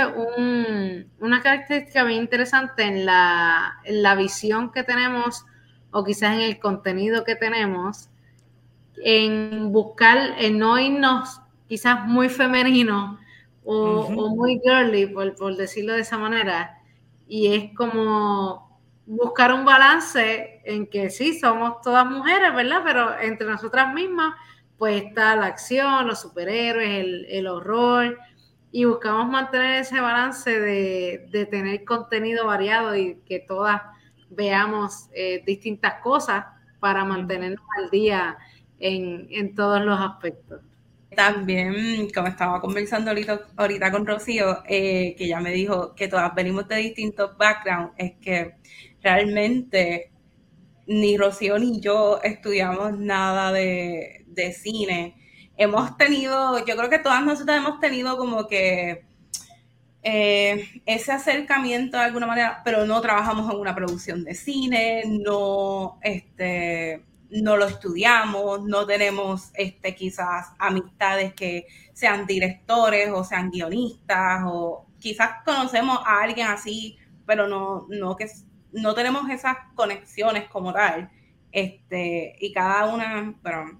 una 1.19 1.41
característica 1.41 2.03
bien 2.03 2.21
interesante 2.21 2.83
en 2.83 3.05
la, 3.05 3.79
en 3.85 4.03
la 4.03 4.15
visión 4.15 4.71
que 4.71 4.83
tenemos 4.83 5.45
o 5.91 6.03
quizás 6.03 6.35
en 6.35 6.41
el 6.41 6.59
contenido 6.59 7.23
que 7.23 7.35
tenemos, 7.35 8.09
en 9.03 9.71
buscar, 9.71 10.35
en 10.37 10.59
no 10.59 10.77
irnos 10.77 11.41
quizás 11.67 12.05
muy 12.05 12.29
femenino 12.29 13.19
o, 13.65 14.09
muy 14.09 14.61
girly, 14.63 15.07
por, 15.07 15.55
decirlo 15.55 15.93
de 15.93 16.01
esa 16.01 16.17
manera. 16.17 16.79
Y 17.27 17.53
es 17.53 17.75
como 17.75 18.79
buscar 19.05 19.53
un 19.53 19.65
balance 19.65 20.61
en 20.63 20.87
que 20.87 21.09
sí, 21.09 21.37
somos 21.37 21.81
todas 21.81 22.05
mujeres, 22.05 22.55
¿verdad? 22.55 22.81
Pero 22.85 23.19
entre 23.19 23.47
nosotras 23.47 23.93
mismas, 23.93 24.33
pues 24.77 25.03
está 25.03 25.35
la 25.35 25.47
acción, 25.47 26.07
los 26.07 26.21
superhéroes, 26.21 27.25
el, 27.29 27.47
horror, 27.47 28.17
y 28.71 28.85
buscamos 28.85 29.29
mantener 29.29 29.81
ese 29.81 29.99
balance 29.99 30.59
de, 30.59 31.47
tener 31.49 31.83
contenido 31.83 32.45
variado 32.45 32.95
y 32.95 33.15
que 33.25 33.39
todas 33.39 33.81
veamos 34.29 35.09
eh, 35.13 35.43
distintas 35.45 36.01
cosas 36.01 36.45
para 36.79 37.03
mantenernos 37.05 37.65
al 37.77 37.89
día 37.89 38.37
en, 38.79 39.27
en 39.31 39.55
todos 39.55 39.83
los 39.83 39.99
aspectos. 39.99 40.61
También, 41.15 42.09
como 42.13 42.27
estaba 42.27 42.61
conversando 42.61 43.09
ahorita, 43.09 43.91
con 43.91 44.05
Rocío, 44.05 44.63
eh, 44.67 45.15
que 45.17 45.27
ya 45.27 45.39
me 45.39 45.51
dijo 45.51 45.95
que 45.95 46.07
todas 46.07 46.35
venimos 46.35 46.67
de 46.67 46.75
distintos 46.75 47.35
backgrounds, 47.37 47.93
es 47.97 48.13
que 48.21 48.55
realmente 49.01 50.11
ni 50.87 51.17
Rocío 51.17 51.59
ni 51.59 51.79
yo 51.79 52.19
estudiamos 52.23 52.97
nada 52.97 53.51
de, 53.51 54.23
cine. 54.53 55.15
Hemos 55.57 55.97
tenido, 55.97 56.63
yo 56.65 56.77
creo 56.77 56.89
que 56.89 56.99
todas 56.99 57.23
nosotras 57.25 57.57
hemos 57.57 57.79
tenido 57.79 58.17
como 58.17 58.47
que 58.47 59.05
eh, 60.03 60.81
ese 60.85 61.11
acercamiento 61.11 61.97
de 61.97 62.03
alguna 62.03 62.27
manera, 62.27 62.61
pero 62.63 62.85
no 62.85 63.01
trabajamos 63.01 63.51
en 63.51 63.59
una 63.59 63.75
producción 63.75 64.23
de 64.23 64.35
cine, 64.35 65.03
no, 65.07 65.99
este, 66.03 67.03
no 67.31 67.57
lo 67.57 67.65
estudiamos, 67.65 68.63
no 68.63 68.85
tenemos 68.85 69.49
este, 69.55 69.95
quizás 69.95 70.49
amistades 70.59 71.33
que 71.33 71.65
sean 71.93 72.27
directores 72.27 73.09
o 73.11 73.23
sean 73.23 73.49
guionistas 73.49 74.43
o 74.45 74.85
quizás 74.99 75.43
conocemos 75.43 75.99
a 76.05 76.21
alguien 76.21 76.47
así, 76.47 76.97
pero 77.25 77.47
no, 77.47 77.87
no, 77.89 78.15
que, 78.15 78.27
no 78.71 78.93
tenemos 78.93 79.29
esas 79.29 79.57
conexiones 79.75 80.47
como 80.49 80.73
tal. 80.73 81.09
Este, 81.51 82.35
y 82.39 82.51
cada 82.51 82.93
una, 82.93 83.33
pero 83.41 83.79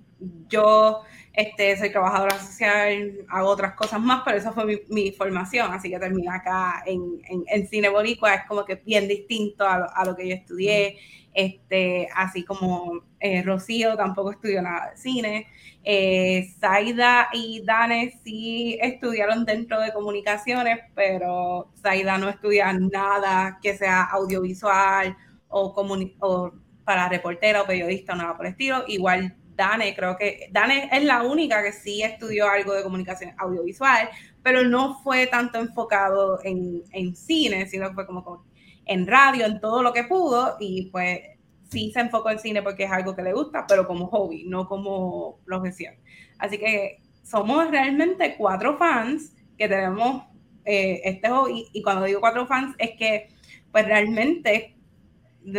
yo 0.50 1.02
este, 1.34 1.78
soy 1.78 1.92
trabajadora 1.92 2.40
social, 2.40 3.26
hago 3.30 3.50
otras 3.50 3.74
cosas 3.74 4.00
más, 4.00 4.24
pero 4.26 4.38
esa 4.38 4.52
fue 4.52 4.84
mi, 4.90 5.12
formación, 5.12 5.72
así 5.72 5.90
que 5.90 6.00
terminé 6.00 6.30
acá 6.30 6.82
en, 6.86 7.22
en, 7.48 7.68
Cine 7.68 7.90
Boricua, 7.90 8.34
es 8.34 8.46
como 8.48 8.66
que 8.66 8.76
bien 8.76 9.08
distinto 9.08 9.68
a 9.68 9.78
lo, 9.80 9.96
a 9.96 10.06
lo 10.06 10.16
que 10.16 10.28
yo 10.28 10.36
estudié 10.36 10.98
este, 11.38 12.10
así 12.16 12.44
como 12.44 13.04
eh, 13.20 13.44
Rocío 13.44 13.96
tampoco 13.96 14.32
estudió 14.32 14.60
nada 14.60 14.90
de 14.90 14.98
cine. 14.98 15.48
Eh, 15.90 16.54
Zaida 16.60 17.30
y 17.32 17.62
Dane 17.64 18.20
sí 18.22 18.78
estudiaron 18.82 19.46
dentro 19.46 19.80
de 19.80 19.94
comunicaciones, 19.94 20.80
pero 20.94 21.72
Zaida 21.82 22.18
no 22.18 22.28
estudia 22.28 22.74
nada 22.74 23.58
que 23.62 23.78
sea 23.78 24.04
audiovisual 24.04 25.16
o, 25.48 26.54
para 26.84 27.08
reportera 27.08 27.62
o 27.62 27.66
periodista 27.66 28.12
o 28.12 28.16
nada 28.18 28.36
por 28.36 28.48
el 28.48 28.52
estilo. 28.52 28.84
Igual 28.90 29.38
Dane, 29.56 29.96
creo 29.96 30.18
que 30.18 30.50
Dane 30.52 30.90
es 30.92 31.06
la 31.06 31.24
única 31.24 31.64
que 31.64 31.72
sí 31.72 32.04
estudió 32.04 32.50
algo 32.50 32.74
de 32.74 32.84
comunicación 32.84 33.34
audiovisual, 33.38 34.10
pero 34.44 34.66
no 34.66 35.00
fue 35.02 35.28
tanto 35.28 35.58
enfocado 35.58 36.42
en, 36.44 36.84
en 36.92 37.16
cine, 37.16 37.66
sino 37.66 37.94
fue 37.94 38.06
como, 38.06 38.46
en 38.84 39.08
radio, 39.08 39.46
en 39.46 39.62
todo 39.62 39.82
lo 39.82 39.94
que 39.94 40.04
pudo, 40.04 40.58
y 40.60 40.90
pues 40.92 41.22
sí 41.70 41.92
se 41.92 42.00
enfocó 42.00 42.30
en 42.30 42.40
cine 42.40 42.62
porque 42.62 42.86
es 42.86 42.92
algo 42.92 43.16
que 43.16 43.24
le 43.24 43.34
gusta, 43.34 43.66
pero 43.68 43.88
como 43.88 44.08
hobby, 44.08 44.46
no 44.46 44.68
como 44.68 45.40
profesión. 45.46 45.96
Así 46.40 46.58
que 46.58 47.02
somos 47.24 47.70
realmente 47.70 48.36
cuatro 48.38 48.78
fans 48.78 49.34
que 49.58 49.68
tenemos 49.68 50.24
eh, 50.66 51.02
este 51.04 51.30
hobby, 51.30 51.68
y 51.74 51.82
cuando 51.82 52.06
digo 52.06 52.20
cuatro 52.20 52.46
fans 52.46 52.76
es 52.78 52.92
que 52.98 53.30
pues 53.72 53.86
realmente 53.86 54.78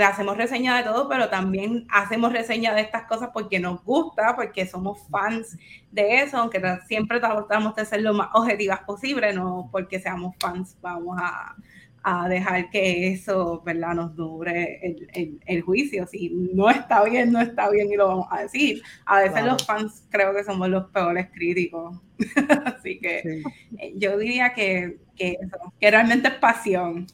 hacemos 0.04 0.36
reseña 0.36 0.76
de 0.76 0.84
todo, 0.84 1.08
pero 1.08 1.28
también 1.28 1.86
hacemos 1.90 2.32
reseña 2.32 2.74
de 2.74 2.82
estas 2.82 3.04
cosas 3.04 3.30
porque 3.32 3.58
nos 3.58 3.82
gusta, 3.84 4.36
porque 4.36 4.66
somos 4.66 4.98
fans 5.08 5.56
de 5.90 6.20
eso, 6.20 6.36
aunque 6.36 6.60
siempre 6.86 7.20
tratamos 7.20 7.74
de 7.74 7.86
ser 7.86 8.02
lo 8.02 8.12
más 8.12 8.28
objetivas 8.34 8.80
posible, 8.80 9.32
no 9.32 9.68
porque 9.72 9.98
seamos 9.98 10.36
fans 10.38 10.76
vamos 10.82 11.16
a, 11.20 11.56
a 12.02 12.28
dejar 12.28 12.70
que 12.70 13.08
eso, 13.08 13.62
¿verdad?, 13.64 13.94
nos 13.94 14.14
dure 14.14 14.80
el, 15.12 15.40
el, 15.44 15.62
juicio. 15.62 16.06
Si 16.06 16.30
no 16.30 16.70
está 16.70 17.04
bien, 17.04 17.32
no 17.32 17.40
está 17.40 17.68
bien 17.70 17.92
y 17.92 17.96
lo 17.96 18.08
vamos 18.08 18.26
a 18.30 18.42
decir. 18.42 18.82
A 19.04 19.20
veces 19.20 19.44
los 19.44 19.64
fans 19.66 20.04
creo 20.10 20.34
que 20.34 20.44
somos 20.44 20.68
los 20.68 20.86
peores 20.90 21.28
críticos. 21.32 22.00
Así 22.64 22.98
que 22.98 23.42
eh, 23.78 23.92
yo 23.96 24.16
diría 24.18 24.52
que, 24.54 24.98
que, 25.16 25.36
que 25.80 25.90
realmente 25.90 26.28
es 26.28 26.34
pasión. 26.34 27.06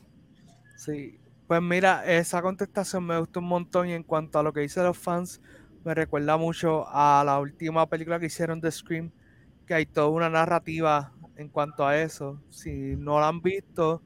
Sí, 0.76 1.18
pues 1.46 1.62
mira, 1.62 2.04
esa 2.06 2.42
contestación 2.42 3.04
me 3.04 3.18
gustó 3.18 3.40
un 3.40 3.46
montón 3.46 3.88
y 3.88 3.92
en 3.92 4.02
cuanto 4.02 4.38
a 4.38 4.42
lo 4.42 4.52
que 4.52 4.60
dicen 4.60 4.84
los 4.84 4.98
fans, 4.98 5.40
me 5.84 5.94
recuerda 5.94 6.36
mucho 6.36 6.86
a 6.88 7.22
la 7.24 7.38
última 7.38 7.86
película 7.88 8.18
que 8.18 8.26
hicieron 8.26 8.60
de 8.60 8.70
Scream, 8.70 9.10
que 9.66 9.74
hay 9.74 9.86
toda 9.86 10.08
una 10.08 10.30
narrativa 10.30 11.12
en 11.36 11.48
cuanto 11.48 11.86
a 11.86 12.00
eso. 12.00 12.40
Si 12.50 12.96
no 12.96 13.20
la 13.20 13.28
han 13.28 13.42
visto, 13.42 14.02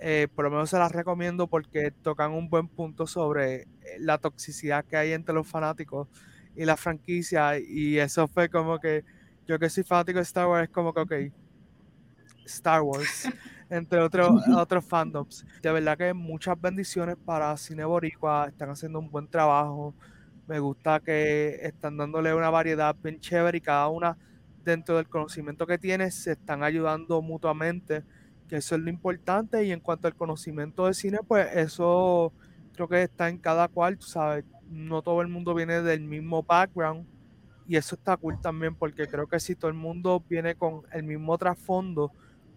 eh, 0.00 0.28
por 0.34 0.44
lo 0.44 0.50
menos 0.50 0.70
se 0.70 0.78
las 0.78 0.92
recomiendo 0.92 1.46
porque 1.46 1.90
tocan 1.90 2.32
un 2.32 2.48
buen 2.48 2.68
punto 2.68 3.06
sobre 3.06 3.62
eh, 3.62 3.66
la 3.98 4.18
toxicidad 4.18 4.84
que 4.84 4.96
hay 4.96 5.12
entre 5.12 5.34
los 5.34 5.46
fanáticos 5.46 6.08
y 6.56 6.64
la 6.64 6.76
franquicia. 6.76 7.58
Y 7.58 7.98
eso 7.98 8.28
fue 8.28 8.48
como 8.48 8.78
que 8.78 9.04
yo 9.46 9.58
que 9.58 9.68
soy 9.68 9.84
fanático 9.84 10.18
de 10.18 10.22
Star 10.22 10.46
Wars, 10.46 10.64
es 10.64 10.70
como 10.70 10.92
que, 10.92 11.00
ok, 11.00 11.12
Star 12.46 12.82
Wars. 12.82 13.28
entre 13.70 14.00
otros, 14.00 14.42
otros 14.56 14.84
fandoms. 14.84 15.44
De 15.62 15.72
verdad 15.72 15.96
que 15.96 16.12
muchas 16.14 16.60
bendiciones 16.60 17.16
para 17.16 17.56
Cine 17.56 17.84
Boricua, 17.84 18.46
están 18.48 18.70
haciendo 18.70 18.98
un 18.98 19.10
buen 19.10 19.28
trabajo. 19.28 19.94
Me 20.46 20.58
gusta 20.58 21.00
que 21.00 21.58
están 21.62 21.96
dándole 21.96 22.34
una 22.34 22.50
variedad 22.50 22.94
bien 23.02 23.18
chévere 23.18 23.58
y 23.58 23.60
cada 23.60 23.88
una 23.88 24.16
dentro 24.62 24.96
del 24.96 25.08
conocimiento 25.08 25.66
que 25.66 25.78
tiene 25.78 26.10
se 26.10 26.32
están 26.32 26.62
ayudando 26.62 27.20
mutuamente, 27.22 28.04
eso 28.56 28.74
es 28.74 28.80
lo 28.80 28.90
importante. 28.90 29.64
Y 29.64 29.72
en 29.72 29.80
cuanto 29.80 30.08
al 30.08 30.14
conocimiento 30.14 30.86
de 30.86 30.94
cine, 30.94 31.18
pues 31.26 31.48
eso 31.56 32.32
creo 32.74 32.88
que 32.88 33.02
está 33.02 33.28
en 33.28 33.38
cada 33.38 33.68
cual, 33.68 33.98
sabes, 34.00 34.44
no 34.70 35.02
todo 35.02 35.22
el 35.22 35.28
mundo 35.28 35.54
viene 35.54 35.82
del 35.82 36.00
mismo 36.00 36.42
background 36.42 37.06
y 37.66 37.76
eso 37.76 37.94
está 37.94 38.16
cool 38.16 38.40
también 38.40 38.74
porque 38.74 39.06
creo 39.06 39.26
que 39.26 39.40
si 39.40 39.54
todo 39.54 39.70
el 39.70 39.76
mundo 39.76 40.22
viene 40.28 40.54
con 40.54 40.82
el 40.92 41.02
mismo 41.04 41.36
trasfondo, 41.38 42.12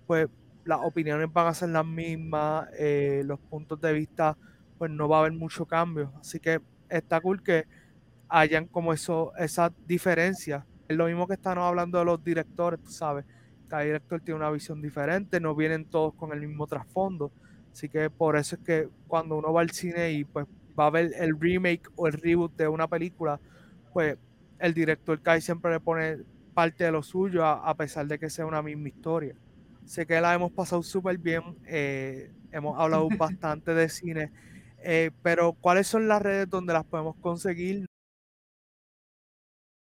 pues 0.05 0.27
las 0.65 0.79
opiniones 0.83 1.31
van 1.31 1.47
a 1.47 1.53
ser 1.53 1.69
las 1.69 1.86
mismas, 1.86 2.67
eh, 2.77 3.23
los 3.25 3.39
puntos 3.39 3.79
de 3.79 3.93
vista, 3.93 4.38
pues 4.77 4.91
no 4.91 5.07
va 5.07 5.17
a 5.17 5.19
haber 5.21 5.33
mucho 5.33 5.65
cambio. 5.65 6.12
Así 6.19 6.39
que 6.39 6.60
está 6.89 7.21
cool 7.21 7.41
que 7.41 7.65
hayan 8.29 8.67
como 8.67 8.91
eso, 8.93 9.33
esas 9.38 9.71
diferencias. 9.86 10.65
Es 10.89 10.97
lo 10.97 11.05
mismo 11.05 11.27
que 11.27 11.36
estamos 11.36 11.63
hablando 11.63 11.99
de 11.99 12.05
los 12.05 12.23
directores, 12.23 12.81
tú 12.83 12.91
sabes. 12.91 13.25
Cada 13.67 13.84
director 13.84 14.21
tiene 14.21 14.39
una 14.39 14.49
visión 14.49 14.82
diferente, 14.82 15.39
no 15.39 15.56
vienen 15.56 15.86
todos 15.86 16.13
con 16.15 16.32
el 16.34 16.39
mismo 16.41 16.67
trasfondo. 16.67 17.32
Así 17.71 17.89
que 17.89 18.10
por 18.10 18.38
eso 18.38 18.56
es 18.56 18.62
que 18.62 18.89
cuando 19.08 19.38
uno 19.38 19.53
va 19.53 19.62
al 19.62 19.71
cine 19.71 20.12
y 20.12 20.23
pues 20.23 20.45
va 20.80 20.88
a 20.88 20.89
ver 20.89 21.12
el 21.19 21.39
remake 21.39 21.89
o 21.95 22.08
el 22.08 22.13
reboot 22.13 22.56
de 22.56 22.67
una 22.67 22.88
película, 22.88 23.39
pues 23.93 24.17
el 24.60 24.73
director 24.73 25.21
Kai 25.21 25.41
siempre 25.41 25.71
le 25.71 25.80
pone 25.80 26.17
parte 26.53 26.84
de 26.86 26.91
lo 26.91 27.03
suyo 27.03 27.45
a 27.45 27.75
pesar 27.75 28.08
de 28.08 28.17
que 28.17 28.30
sea 28.30 28.45
una 28.45 28.62
misma 28.62 28.88
historia. 28.88 29.36
Sé 29.88 30.06
que 30.06 30.19
la 30.19 30.34
hemos 30.34 30.51
pasado 30.51 30.84
súper 30.84 31.17
bien. 31.17 31.41
Eh, 31.65 32.30
hemos 32.51 32.77
hablado 32.77 33.08
bastante 33.17 33.73
de 33.73 33.88
cine. 33.88 34.32
Eh, 34.84 35.12
pero, 35.23 35.53
¿cuáles 35.53 35.88
son 35.88 36.08
las 36.10 36.21
redes 36.21 36.49
donde 36.49 36.73
las 36.73 36.84
podemos 36.84 37.15
conseguir? 37.21 37.86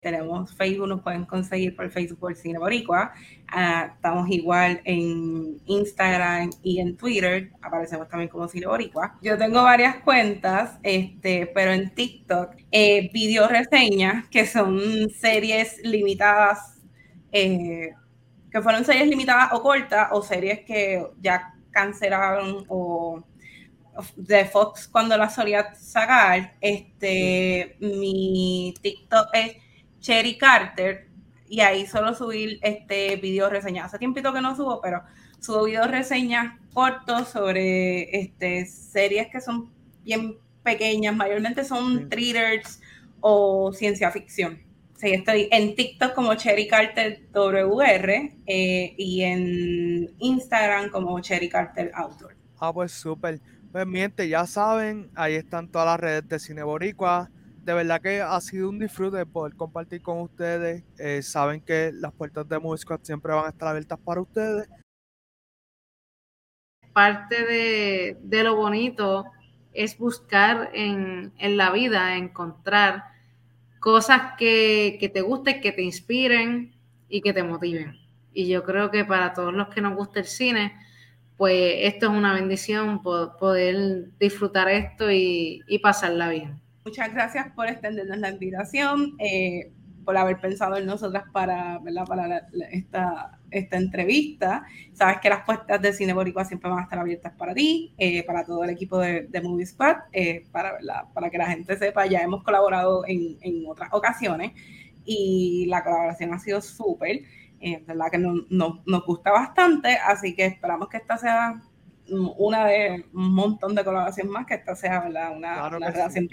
Tenemos 0.02 0.56
Facebook, 0.56 0.88
nos 0.88 1.02
pueden 1.02 1.26
conseguir 1.26 1.76
por 1.76 1.92
Facebook 1.92 2.20
por 2.20 2.34
Cine 2.34 2.58
Boricua. 2.58 3.14
Ah, 3.50 3.92
estamos 3.96 4.30
igual 4.30 4.80
en 4.86 5.58
Instagram 5.66 6.52
y 6.64 6.80
en 6.80 6.96
Twitter. 6.96 7.52
Aparecemos 7.62 8.08
también 8.08 8.30
como 8.30 8.48
Cine 8.48 8.68
Boricua. 8.68 9.18
Yo 9.22 9.38
tengo 9.38 9.62
varias 9.62 9.98
cuentas, 9.98 10.80
este, 10.84 11.48
pero 11.54 11.74
en 11.74 11.94
TikTok, 11.94 12.52
eh, 12.72 13.12
reseñas, 13.50 14.26
que 14.30 14.46
son 14.46 15.10
series 15.10 15.82
limitadas 15.84 16.80
eh, 17.34 17.90
que 18.50 18.62
fueron 18.62 18.86
series 18.86 19.08
limitadas 19.08 19.52
o 19.52 19.62
cortas 19.62 20.08
o 20.12 20.22
series 20.22 20.62
que 20.62 21.06
ya 21.22 21.56
cancelaron 21.72 22.66
o 22.70 23.22
de 24.16 24.46
Fox 24.46 24.88
cuando 24.88 25.18
las 25.18 25.36
solía 25.36 25.76
sacar. 25.76 26.56
Este, 26.62 27.76
mi 27.82 28.74
TikTok 28.82 29.28
es 29.34 29.69
Cherry 30.00 30.38
Carter 30.38 31.08
y 31.48 31.62
ahí 31.62 31.86
solo 31.86 32.14
subir 32.14 32.60
este 32.62 33.16
video 33.16 33.50
reseñas. 33.50 33.86
Hace 33.86 34.00
tiempito 34.00 34.34
que 34.34 34.42
no 34.42 34.56
subo, 34.56 34.82
pero 34.82 35.04
subo 35.40 35.66
video 35.66 35.88
reseñas 35.88 36.60
cortos 36.74 37.30
sobre 37.30 38.18
este, 38.20 38.66
series 38.66 39.28
que 39.28 39.42
son 39.42 39.72
bien 40.04 40.38
pequeñas, 40.64 41.16
mayormente 41.16 41.64
son 41.64 42.10
thrillers 42.10 42.82
o 43.20 43.74
ciencia 43.74 44.12
ficción. 44.12 44.62
Sí, 44.98 45.12
estoy 45.12 45.48
en 45.52 45.76
TikTok 45.76 46.14
como 46.14 46.36
Cherry 46.36 46.68
Carter 46.68 47.22
WR 47.32 48.38
eh, 48.46 48.96
y 48.98 49.22
en 49.22 50.14
Instagram 50.20 50.90
como 50.90 51.20
Cherry 51.22 51.48
Carter 51.48 51.90
Outdoor. 51.94 52.36
Ah, 52.60 52.74
pues 52.74 52.92
súper. 52.92 53.40
Pues 53.72 53.88
miente, 53.88 54.28
ya 54.28 54.46
saben, 54.46 55.10
ahí 55.16 55.36
están 55.36 55.70
todas 55.70 55.88
las 55.88 56.00
redes 56.00 56.28
de 56.28 56.40
Cine 56.40 56.64
Boricua. 56.64 57.32
De 57.70 57.76
verdad 57.76 58.02
que 58.02 58.20
ha 58.20 58.42
sido 58.42 58.68
un 58.68 58.80
disfrute 58.80 59.24
poder 59.28 59.56
compartir 59.56 60.02
con 60.02 60.22
ustedes. 60.22 60.84
Eh, 60.98 61.22
saben 61.22 61.62
que 61.62 61.92
las 61.94 62.12
puertas 62.12 62.50
de 62.50 62.58
Movie 62.58 62.84
siempre 63.04 63.32
van 63.32 63.46
a 63.46 63.50
estar 63.50 63.68
abiertas 63.68 64.00
para 64.04 64.22
ustedes. 64.22 64.68
Parte 66.94 68.16
de, 68.24 68.44
lo 68.44 68.56
bonito 68.56 69.26
es 69.72 69.96
buscar 70.00 70.72
en, 70.74 71.32
en 71.38 71.58
la 71.58 71.70
vida, 71.70 72.18
encontrar 72.18 73.04
cosas 73.80 74.34
que, 74.40 75.12
te 75.14 75.22
gusten, 75.22 75.62
que 75.62 75.72
te 75.72 75.84
inspiren 75.84 76.74
y 77.08 77.22
que 77.22 77.34
te 77.34 77.44
motiven. 77.44 78.00
Y 78.34 78.48
yo 78.48 78.64
creo 78.64 78.90
que 78.90 79.06
para 79.06 79.32
todos 79.34 79.54
los 79.54 79.68
que 79.68 79.82
nos 79.82 79.96
gusta 79.96 80.22
el 80.22 80.26
cine, 80.26 80.74
pues 81.38 81.76
esto 81.82 82.08
es 82.08 82.14
una 82.14 82.34
bendición 82.34 83.04
poder 83.04 84.10
disfrutar 84.18 84.70
esto 84.70 85.12
y, 85.12 85.80
pasarla 85.84 86.30
bien. 86.30 86.69
Muchas 86.90 87.14
gracias 87.14 87.52
por 87.54 87.68
extendernos 87.68 88.18
la 88.18 88.30
invitación, 88.32 89.14
eh, 89.20 89.72
por 90.04 90.18
haber 90.18 90.42
pensado 90.42 90.76
en 90.76 90.88
nosotras 90.88 91.24
para, 91.32 91.80
para 92.08 92.50
esta 92.72 93.38
esta 93.52 93.78
entrevista. 93.78 94.66
Sabes 94.94 95.20
que 95.20 95.30
las 95.30 95.44
puertas 95.44 95.80
de 95.80 95.94
Cine 95.94 96.14
Boricua 96.14 96.46
siempre 96.46 96.68
van 96.68 96.80
a 96.80 96.84
estar 96.84 96.98
abiertas 96.98 97.32
para 97.34 97.54
ti, 97.54 97.94
eh, 98.00 98.26
para 98.26 98.44
todo 98.44 98.64
el 98.64 98.72
equipo 98.72 98.98
de, 98.98 99.28
de 99.28 99.40
Movie 99.40 99.66
Spot, 99.66 99.98
eh, 100.12 100.46
para, 100.52 100.80
para 101.14 101.30
que 101.30 101.38
la 101.38 101.46
gente 101.46 101.78
sepa, 101.78 102.08
ya 102.08 102.22
hemos 102.22 102.42
colaborado 102.42 103.04
en, 103.06 103.38
en 103.42 103.68
otras 103.68 103.90
ocasiones 103.92 104.54
y 105.06 105.68
la 105.68 105.84
colaboración 105.84 106.34
ha 106.34 106.40
sido 106.40 106.60
súper, 106.60 107.22
eh, 107.62 107.84
verdad 107.86 108.10
que 108.12 108.18
nos 108.18 109.06
gusta 109.06 109.32
bastante, 109.32 109.96
así 110.08 110.34
que 110.34 110.48
esperamos 110.48 110.90
que 110.90 110.98
esta 110.98 111.18
sea 111.18 111.62
una 112.12 112.66
de 112.66 113.06
un 113.14 113.34
montón 113.34 113.76
de 113.76 113.84
colaboraciones 113.84 114.32
más, 114.32 114.46
que 114.46 114.56
esta 114.56 114.76
sea 114.76 115.02
¿verdad? 115.02 115.36
una, 115.36 115.70
relación 115.70 116.28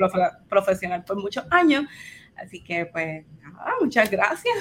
profesional 0.49 1.05
por 1.05 1.21
muchos 1.21 1.45
años. 1.51 1.85
Así 2.37 2.63
que 2.63 2.87
pues 2.87 3.25
nada, 3.41 3.73
muchas 3.81 4.11
gracias. 4.11 4.57